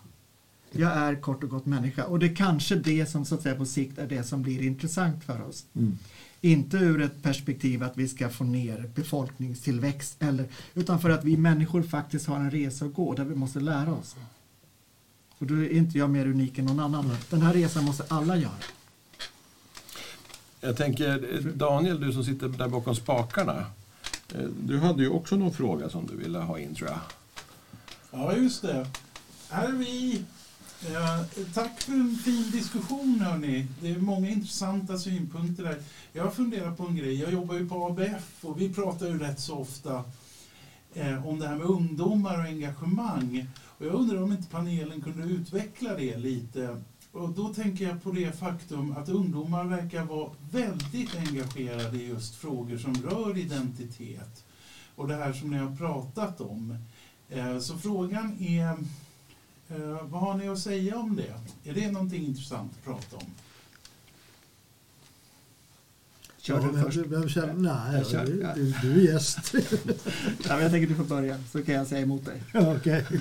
[0.73, 2.05] Jag är kort och gott människa.
[2.05, 4.63] Och det är kanske det som så att säga på sikt är det som blir
[4.63, 5.65] intressant för oss.
[5.75, 5.99] Mm.
[6.41, 11.37] Inte ur ett perspektiv att vi ska få ner befolkningstillväxt, eller, utan för att vi
[11.37, 14.17] människor faktiskt har en resa att gå där vi måste lära oss.
[15.39, 17.17] Och då är inte jag mer unik än någon annan.
[17.31, 18.53] Den här resan måste alla göra.
[20.61, 23.67] Jag tänker, Daniel, du som sitter där bakom spakarna.
[24.35, 27.01] Eh, du hade ju också någon fråga som du ville ha in, tror jag.
[28.11, 28.87] Ja, just det.
[29.51, 30.25] Här är vi.
[30.87, 33.67] Eh, tack för en fin diskussion, hörni.
[33.81, 35.83] Det är många intressanta synpunkter där.
[36.13, 37.21] Jag funderar på en grej.
[37.21, 40.05] Jag jobbar ju på ABF och vi pratar ju rätt så ofta
[40.95, 43.49] eh, om det här med ungdomar och engagemang.
[43.79, 46.83] Och jag undrar om inte panelen kunde utveckla det lite.
[47.13, 52.35] Och då tänker jag på det faktum att ungdomar verkar vara väldigt engagerade i just
[52.35, 54.45] frågor som rör identitet.
[54.95, 56.79] Och det här som ni har pratat om.
[57.29, 58.69] Eh, så frågan är,
[59.69, 61.35] eh, vad har ni att säga om det?
[61.71, 63.33] Är det någonting intressant att prata om?
[66.49, 66.99] Kör du först?
[66.99, 67.53] Vem kör?
[67.57, 69.55] Nej, kör, du, du, du, är gäst.
[70.49, 72.43] ja, jag tänker att du får börja, så kan jag säga emot dig.
[72.55, 73.05] Okej.
[73.09, 73.19] Okay.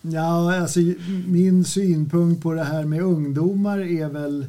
[0.00, 0.80] Ja, alltså,
[1.26, 4.46] min synpunkt på det här med ungdomar är väl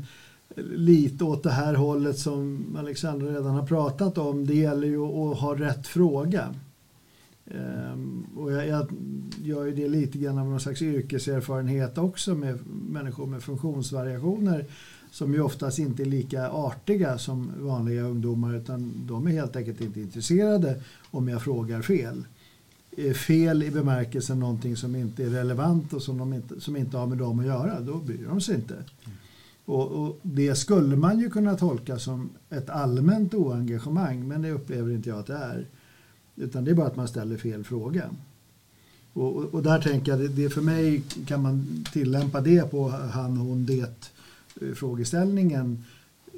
[0.55, 4.47] lite åt det här hållet som Alexandra redan har pratat om.
[4.47, 6.55] Det gäller ju att ha rätt fråga.
[7.45, 8.87] Um, och jag, jag
[9.43, 12.59] gör ju det lite grann av någon slags yrkeserfarenhet också med
[12.89, 14.65] människor med funktionsvariationer
[15.11, 19.81] som ju oftast inte är lika artiga som vanliga ungdomar utan de är helt enkelt
[19.81, 20.81] inte intresserade
[21.11, 22.25] om jag frågar fel.
[23.27, 27.07] Fel i bemärkelsen någonting som inte är relevant och som, de inte, som inte har
[27.07, 28.75] med dem att göra, då bryr de sig inte.
[29.65, 34.91] Och, och, Det skulle man ju kunna tolka som ett allmänt oengagemang men det upplever
[34.91, 35.65] inte jag att det är.
[36.35, 38.09] Utan det är bara att man ställer fel fråga.
[39.13, 42.89] Och, och, och där tänker jag, det, det för mig kan man tillämpa det på
[42.89, 44.11] han, hon, det
[44.61, 45.83] Eh, frågeställningen.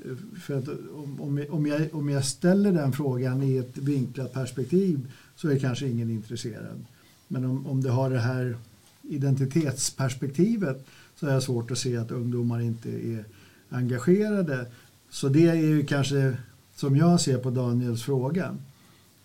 [0.05, 5.11] Eh, för att om, om, jag, om jag ställer den frågan i ett vinklat perspektiv
[5.35, 6.85] så är kanske ingen intresserad.
[7.27, 8.57] Men om, om det har det här
[9.01, 13.25] identitetsperspektivet så har jag svårt att se att ungdomar inte är
[13.69, 14.65] engagerade.
[15.09, 16.37] Så det är ju kanske
[16.75, 18.57] som jag ser på Daniels fråga.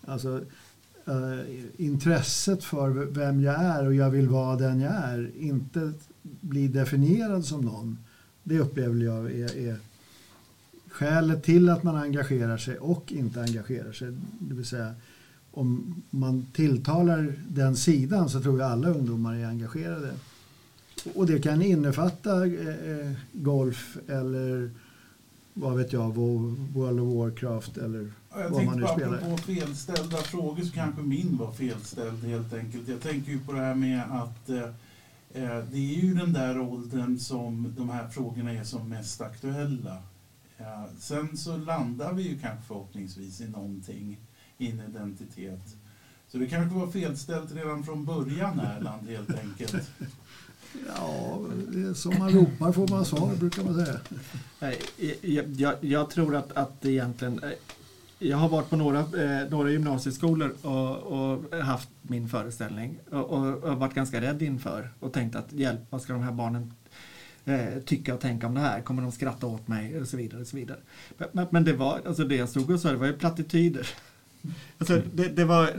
[0.01, 0.41] Alltså
[1.05, 1.39] eh,
[1.77, 5.31] intresset för vem jag är och jag vill vara den jag är.
[5.37, 5.93] Inte
[6.23, 7.97] bli definierad som någon
[8.45, 9.77] det upplever jag är, är
[10.89, 14.07] skälet till att man engagerar sig och inte engagerar sig.
[14.39, 14.93] Det vill säga,
[15.51, 20.13] om man tilltalar den sidan så tror jag alla ungdomar är engagerade.
[21.15, 24.71] Och det kan innefatta eh, golf eller
[25.53, 28.95] vad vet jag, World of Warcraft eller jag vad man nu spelar.
[28.95, 29.17] spelar.
[29.17, 32.87] Apropå felställda frågor så kanske min var felställd helt enkelt.
[32.87, 34.69] Jag tänker ju på det här med att eh, eh,
[35.41, 40.03] det är ju den där åldern som de här frågorna är som mest aktuella.
[40.57, 44.17] Eh, sen så landar vi ju kanske förhoppningsvis i någonting,
[44.57, 45.75] i en identitet.
[46.27, 49.91] Så det kanske var felställt redan från början Erland helt enkelt.
[50.87, 51.39] Ja,
[51.95, 53.99] som man ropar får man svar brukar man säga.
[55.21, 57.49] Jag, jag, jag tror att, att egentligen eh,
[58.29, 63.63] jag har varit på några, eh, några gymnasieskolor och, och, haft min föreställning och, och,
[63.63, 66.73] och, varit ganska rädd inför och tänkt att hjälp, vad ska de här barnen
[67.45, 68.81] eh, tycka och tänka om det här?
[68.81, 70.01] Kommer de skratta åt mig?
[70.01, 70.41] Och så vidare.
[70.41, 70.77] Och så vidare.
[71.31, 73.87] Men, men det, var, alltså det jag stod och sa, det var ju plattityder.
[74.77, 75.69] Alltså det, det, var,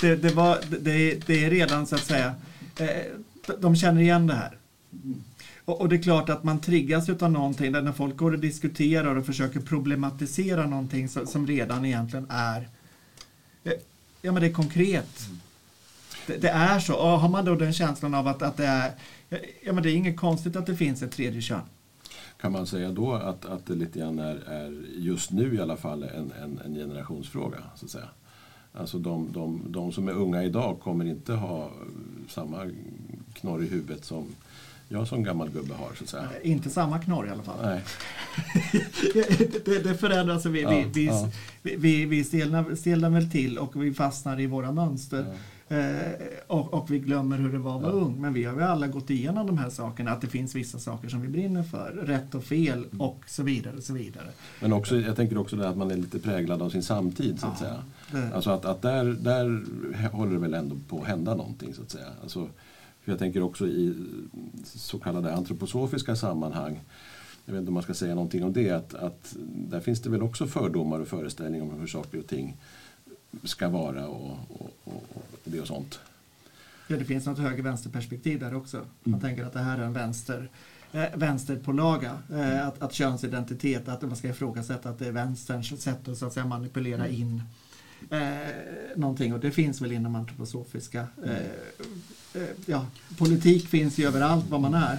[0.00, 2.34] det, det, var, det, det är redan så att säga,
[2.78, 2.88] eh,
[3.58, 4.58] de känner igen det här.
[5.64, 8.38] Och, och, det är klart att man triggas av någonting där när folk går och
[8.38, 12.68] diskuterar och försöker problematisera någonting som, som redan egentligen är
[14.22, 15.28] Ja men det är konkret.
[16.26, 16.94] Det, det, är så.
[16.94, 18.92] Och har man då den känslan av att, att det är
[19.62, 21.60] Ja men det är inget konstigt att det finns ett tredje kön.
[22.40, 25.76] Kan man säga då att, att det lite grann är, är just nu i alla
[25.76, 27.58] fall en, en, en generationsfråga?
[27.74, 28.08] Så att säga?
[28.72, 31.70] Alltså de, de, de som är unga idag kommer inte ha
[32.28, 32.70] samma
[33.34, 34.26] knorr i huvudet som
[34.88, 35.94] jag som gammal gubbe har.
[35.94, 36.28] Så att säga.
[36.42, 37.58] Inte samma knorr i alla fall.
[37.62, 37.82] Nej.
[39.64, 40.46] det, det förändras.
[40.46, 41.28] Vi, ja, vi, vi, ja.
[41.62, 45.26] vi, vi stelnar, stelnar väl till och vi fastnar i våra mönster.
[45.28, 45.34] Ja.
[45.68, 46.12] Eh,
[46.46, 48.20] och, och, vi glömmer hur det var att vara ung.
[48.20, 50.10] Men vi har ju alla gått igenom de här sakerna.
[50.10, 51.90] Att det finns vissa saker som vi brinner för.
[52.06, 53.00] Rätt och fel mm.
[53.00, 53.76] och så vidare.
[53.76, 54.26] Och så vidare.
[54.60, 57.40] Men också, jag tänker också det att man är lite präglad av sin samtid.
[57.40, 57.84] så att säga.
[58.12, 58.34] Det.
[58.34, 59.64] Alltså att, att där, där
[60.08, 61.74] håller det väl ändå på att hända någonting.
[61.74, 62.08] så att säga.
[62.22, 62.48] Alltså,
[63.04, 63.94] för jag tänker också i
[64.64, 66.80] så kallade antroposofiska sammanhang
[67.44, 70.10] jag vet inte om man ska säga någonting om det, att, att där finns det
[70.10, 72.56] väl också fördomar och föreställningar om hur saker och ting
[73.44, 76.00] ska vara och, och, och, och det och sånt.
[76.88, 78.76] Ja, det finns något höger-vänster-perspektiv där också.
[78.76, 79.20] Man mm.
[79.20, 80.50] tänker att det här är en vänster,
[80.92, 82.18] eh, vänsterpålaga.
[82.32, 86.26] Eh, att, att könsidentitet, att man ska ifrågasätta att det är vänsterns sätt att, så
[86.26, 87.20] att säga, manipulera mm.
[87.20, 87.42] in
[88.10, 89.34] eh, någonting.
[89.34, 91.06] Och det finns väl inom antroposofiska...
[91.24, 91.32] Eh,
[92.42, 92.86] eh, ja,
[93.18, 94.98] politik finns ju överallt var man är.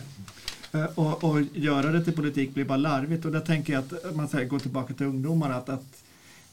[0.72, 3.26] Eh, och, och göra det till politik blir bara larvigt.
[3.26, 6.03] Och där tänker jag att man säger, går tillbaka till ungdomar att, att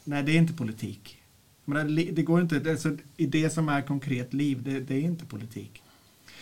[0.03, 1.17] nej, det är inte politik.
[1.65, 5.25] Men det går inte, alltså, i det som är konkret liv, det, det, är inte
[5.25, 5.83] politik.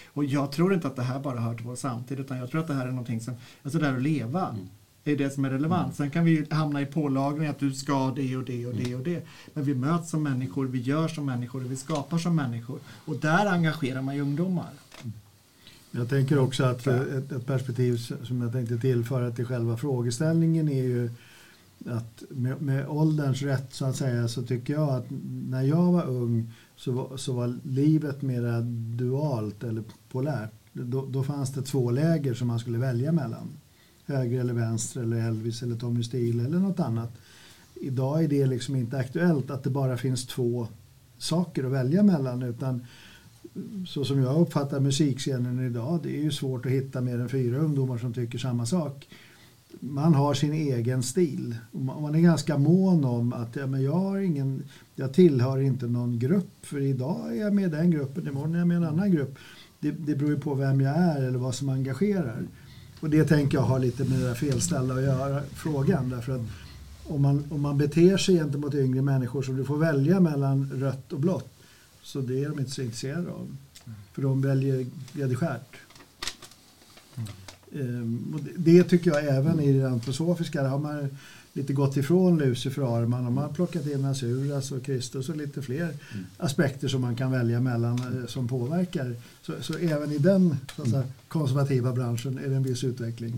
[0.05, 2.61] Och jag tror inte att det här bara hör till vår samtid, utan jag tror
[2.61, 3.33] att det här är någonting som,
[3.63, 4.69] alltså det här att leva, mm
[5.05, 5.95] är det som är relevant.
[5.95, 9.03] Sen kan vi hamna i pålagring att du ska det och det och det och
[9.03, 9.25] det.
[9.53, 12.79] Men vi möts som människor, vi gör som människor och vi skapar som människor.
[13.05, 14.69] Och där engagerar man ju ungdomar.
[15.91, 20.83] Jag tänker också att ett, ett perspektiv som jag tänkte tillföra till själva frågeställningen är
[20.83, 21.11] ju
[21.85, 25.05] att med, med ålderns rätt så att säga så tycker jag att
[25.49, 28.61] när jag var ung så var, så var livet mera
[28.97, 30.51] dualt eller polärt.
[30.73, 33.49] Då, då fanns det två läger som man skulle välja mellan.
[34.05, 37.11] Höger eller vänster eller Elvis eller Tommy Steele eller något annat.
[37.75, 40.67] Idag är det liksom inte aktuellt att det bara finns två
[41.17, 42.85] saker att välja mellan utan
[43.87, 47.57] så som jag uppfattar musikscenen idag det är ju svårt att hitta mer än fyra
[47.57, 49.07] ungdomar som tycker samma sak
[49.79, 51.55] man har sin egen stil.
[51.71, 54.63] Man är ganska mån om att ja, men jag, har ingen,
[54.95, 58.59] jag tillhör inte någon grupp för idag är jag med i den gruppen, imorgon är
[58.59, 59.37] jag med i en annan grupp.
[59.79, 62.47] Det, det beror ju på vem jag är eller vad som engagerar.
[63.01, 66.09] Och det tänker jag har lite med det där felställda att göra, frågan.
[66.09, 66.41] Därför att
[67.03, 71.13] om man, om man beter sig gentemot yngre människor så du får välja mellan rött
[71.13, 71.51] och blått
[72.03, 73.57] så det är de inte så intresserade av.
[74.13, 75.75] För de väljer gräddskärt.
[77.73, 81.17] Ehm, det tycker jag även i det antroposofiska, där har man
[81.53, 85.61] lite gått ifrån Lucifer Arman och man har plockat in Asuras och Kristus och lite
[85.61, 86.25] fler mm.
[86.37, 89.15] aspekter som man kan välja mellan eh, som påverkar.
[89.41, 93.33] Så, så även i den säga, konservativa branschen är det en viss utveckling.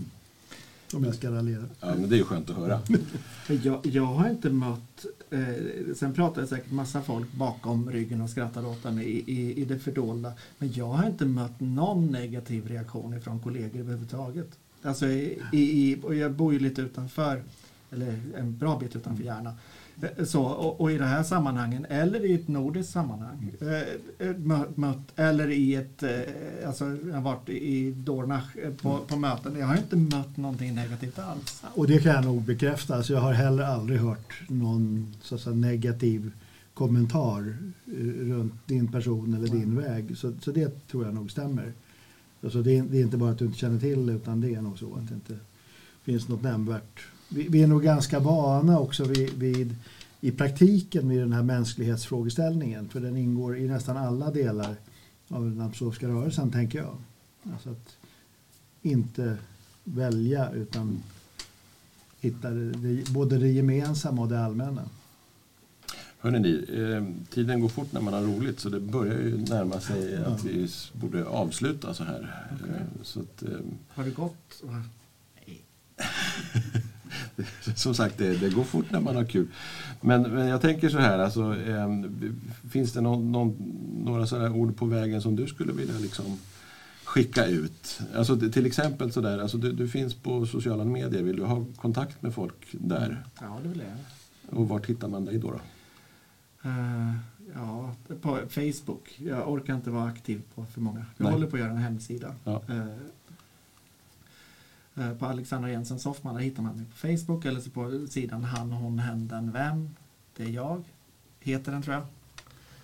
[0.92, 1.64] Om jag ska raljera.
[1.80, 2.80] Ja, men det är ju skönt att höra.
[3.62, 5.40] jag, jag har inte mött, eh,
[5.96, 9.64] sen pratar jag säkert massa folk bakom ryggen och skrattar åt den i, i, i
[9.64, 10.32] det fördolda.
[10.58, 14.48] Men jag har inte mött någon negativ reaktion från kollegor överhuvudtaget.
[14.82, 17.42] Alltså i, i, och jag bor ju lite utanför,
[17.94, 19.52] eller en bra bit utanför Järna.
[20.24, 24.36] Så, och, och, i det här sammanhangen, eller i ett nordiskt sammanhang, eh, eh
[24.74, 26.10] mött, eller i ett, eh,
[26.66, 30.74] alltså jag har varit i Dornach eh, på, på möten, jag har inte mött någonting
[30.74, 31.62] negativt alls.
[31.74, 35.56] Och det kan jag nog bekräfta, alltså jag har heller aldrig hört någon så säga,
[35.56, 36.32] negativ
[36.74, 40.18] kommentar eh, runt din person eller din väg.
[40.18, 41.72] Så, så det tror jag nog stämmer.
[42.42, 44.62] Alltså det, är, det är inte bara att du inte känner till utan det är
[44.62, 45.36] nog så att det inte
[46.02, 47.06] finns något nämnvärt.
[47.28, 49.76] Vi, vi är nog ganska vana också vid, vid
[50.20, 54.76] i praktiken vid den här mänsklighetsfrågeställningen för den ingår i nästan alla delar
[55.28, 56.96] av den apsovska rörelsen tänker jag.
[57.52, 57.96] Alltså att
[58.82, 59.36] inte
[59.84, 61.02] välja utan
[62.20, 64.82] hitta det, både det gemensamma och det allmänna.
[66.18, 67.04] Hörrni, ni, eh,
[67.34, 70.68] tiden går fort när man har roligt så det börjar ju närma sig att vi
[70.92, 72.48] borde avsluta så här.
[72.54, 72.76] Okay.
[72.76, 73.48] Eh, så att, eh,
[73.88, 74.62] har det gått?
[75.46, 75.62] Nej.
[77.76, 79.46] Som sagt, det, det, går fort när man har kul.
[80.00, 81.88] Men, men jag tänker så här, alltså, eh,
[82.70, 83.56] finns det någon, någon,
[84.04, 86.38] några sådana ord på vägen som du skulle vilja liksom
[87.04, 88.00] skicka ut?
[88.14, 92.22] Alltså, till exempel sådär, alltså, du, du, finns på sociala medier, vill du ha kontakt
[92.22, 93.24] med folk där?
[93.40, 94.58] Ja, det vill jag.
[94.58, 95.50] Och vart hittar man dig då?
[95.50, 95.60] då?
[96.68, 97.14] Uh,
[97.54, 99.18] ja, på Facebook.
[99.18, 101.06] Jag orkar inte vara aktiv på för många.
[101.16, 101.32] Jag Nej.
[101.32, 102.34] håller på att göra en hemsida.
[102.44, 102.62] Ja.
[102.70, 102.84] Uh,
[105.18, 108.72] på Alexandra Jensen Soffman, där hittar man mig på Facebook eller så på sidan Han,
[108.72, 109.90] hon, hen, den, vem.
[110.36, 110.84] Det är jag.
[111.40, 112.04] Heter den tror jag.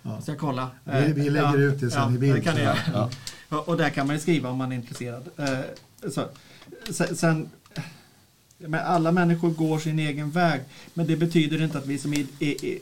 [0.01, 0.21] Ja.
[0.21, 0.69] Ska jag kolla?
[0.83, 2.43] Vi, vi lägger ja, ut det sen ja, i bild.
[2.43, 2.77] Kan göra.
[2.93, 3.09] Ja.
[3.65, 5.29] Och där kan man skriva om man är intresserad.
[6.09, 6.27] Så,
[7.15, 7.49] sen
[8.67, 10.61] men alla människor går sin egen väg.
[10.93, 12.13] Men det betyder inte att vi som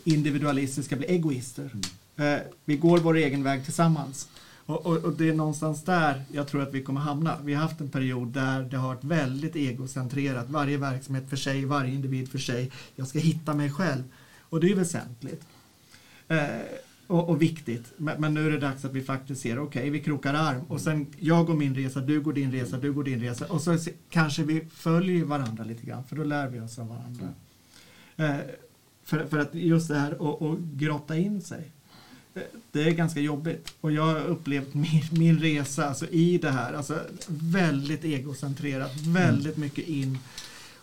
[0.03, 1.69] individualister ska bli egoister.
[1.73, 2.33] Mm.
[2.33, 4.27] Eh, vi går vår egen väg tillsammans.
[4.69, 7.37] Och, och, och, det är någonstans där jag tror att vi kommer hamna.
[7.43, 10.49] Vi har haft en period där det har varit väldigt egocentrerat.
[10.49, 12.71] Varje verksamhet för sig, varje individ för sig.
[12.95, 14.03] Jag ska hitta mig själv.
[14.41, 15.43] Och det är väsentligt.
[16.27, 16.47] Eh,
[17.07, 17.93] och, och viktigt.
[17.97, 20.63] Men, men, nu är det dags att vi faktiskt ser, okej, okay, vi krokar arm
[20.67, 23.61] och sen jag går min resa, du går din resa, du går din resa och
[23.61, 23.77] så
[24.09, 27.27] kanske vi följer varandra lite grann för då lär vi oss av varandra.
[28.15, 28.31] Mm.
[28.31, 28.45] Eh,
[29.03, 31.71] för, för att just det här att grotta in sig.
[32.71, 36.73] Det är ganska jobbigt och jag har upplevt min, min resa alltså i det här,
[36.73, 39.61] alltså väldigt egocentrerat, väldigt mm.
[39.61, 40.17] mycket in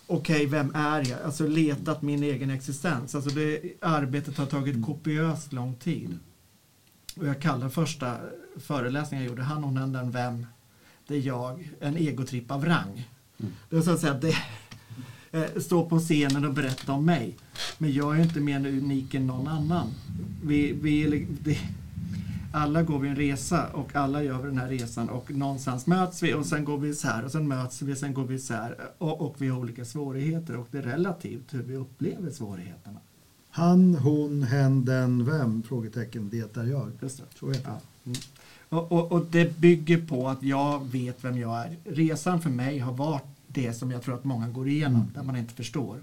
[0.07, 1.23] okej, okay, vem är jag?
[1.23, 3.15] Alltså letat min egen existens.
[3.15, 6.19] Alltså det, arbetet har tagit kopiöst lång tid.
[7.17, 8.17] Och jag kallar första
[8.57, 10.47] föreläsningen jag gjorde, han, hon, den, den, vem,
[11.07, 13.09] det är jag, en egotripp av rang.
[13.39, 13.53] Mm.
[13.71, 14.37] Det är så att säga, det,
[15.31, 17.37] eh, stå på scenen och berätta om mig.
[17.79, 19.91] Men jag är inte mer unik än någon annan.
[20.43, 21.59] Vi, vi, det,
[22.53, 26.23] alla går vi en resa och alla gör vi den här resan och någonstans möts
[26.23, 29.21] vi och sen går vi isär och sen möts vi, sen går vi isär och,
[29.21, 33.01] och vi har olika svårigheter och det är relativt hur vi upplever svårigheterna.
[33.51, 35.63] Han, hon, hen, den, vem?
[35.63, 36.91] Frågetecken, det är jag.
[37.01, 37.25] Just det.
[37.39, 37.81] Så heter ja.
[38.05, 38.19] Mm.
[38.69, 41.77] Och, och, och, det bygger på att jag vet vem jag är.
[41.85, 45.13] Resan för mig har varit det som jag tror att många går igenom, mm.
[45.15, 45.97] där man inte förstår.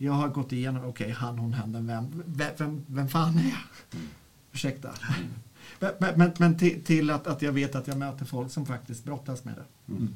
[0.00, 3.38] Jag har gått igenom, okej, okay, han, hon, hen, den, vem, vem, vem, vem fan
[3.38, 3.58] är jag?
[3.92, 4.08] Mm.
[4.52, 4.90] Ursäkta.
[5.80, 9.04] Men, men, men till, till, att, att jag vet att jag möter folk som faktiskt
[9.04, 9.92] brottas med det.
[9.92, 10.14] Mm.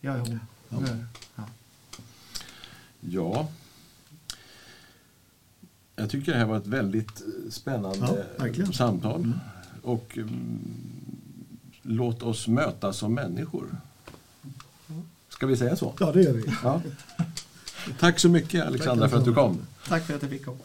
[0.00, 0.40] Jag är hon.
[0.68, 0.78] Ja.
[1.36, 1.44] ja.
[3.00, 3.48] ja.
[5.96, 9.20] Jag tycker det här var ett väldigt eh, spännande ja, samtal.
[9.20, 9.38] Mm.
[9.82, 10.60] Och mm,
[11.82, 13.76] låt oss mötas som människor.
[15.28, 15.94] Ska vi säga så?
[16.00, 16.44] Ja, det gör vi.
[16.62, 16.82] Ja.
[18.00, 19.66] Tack så mycket Alexandra för att du kom.
[19.88, 20.58] Tack för att jag fick komma.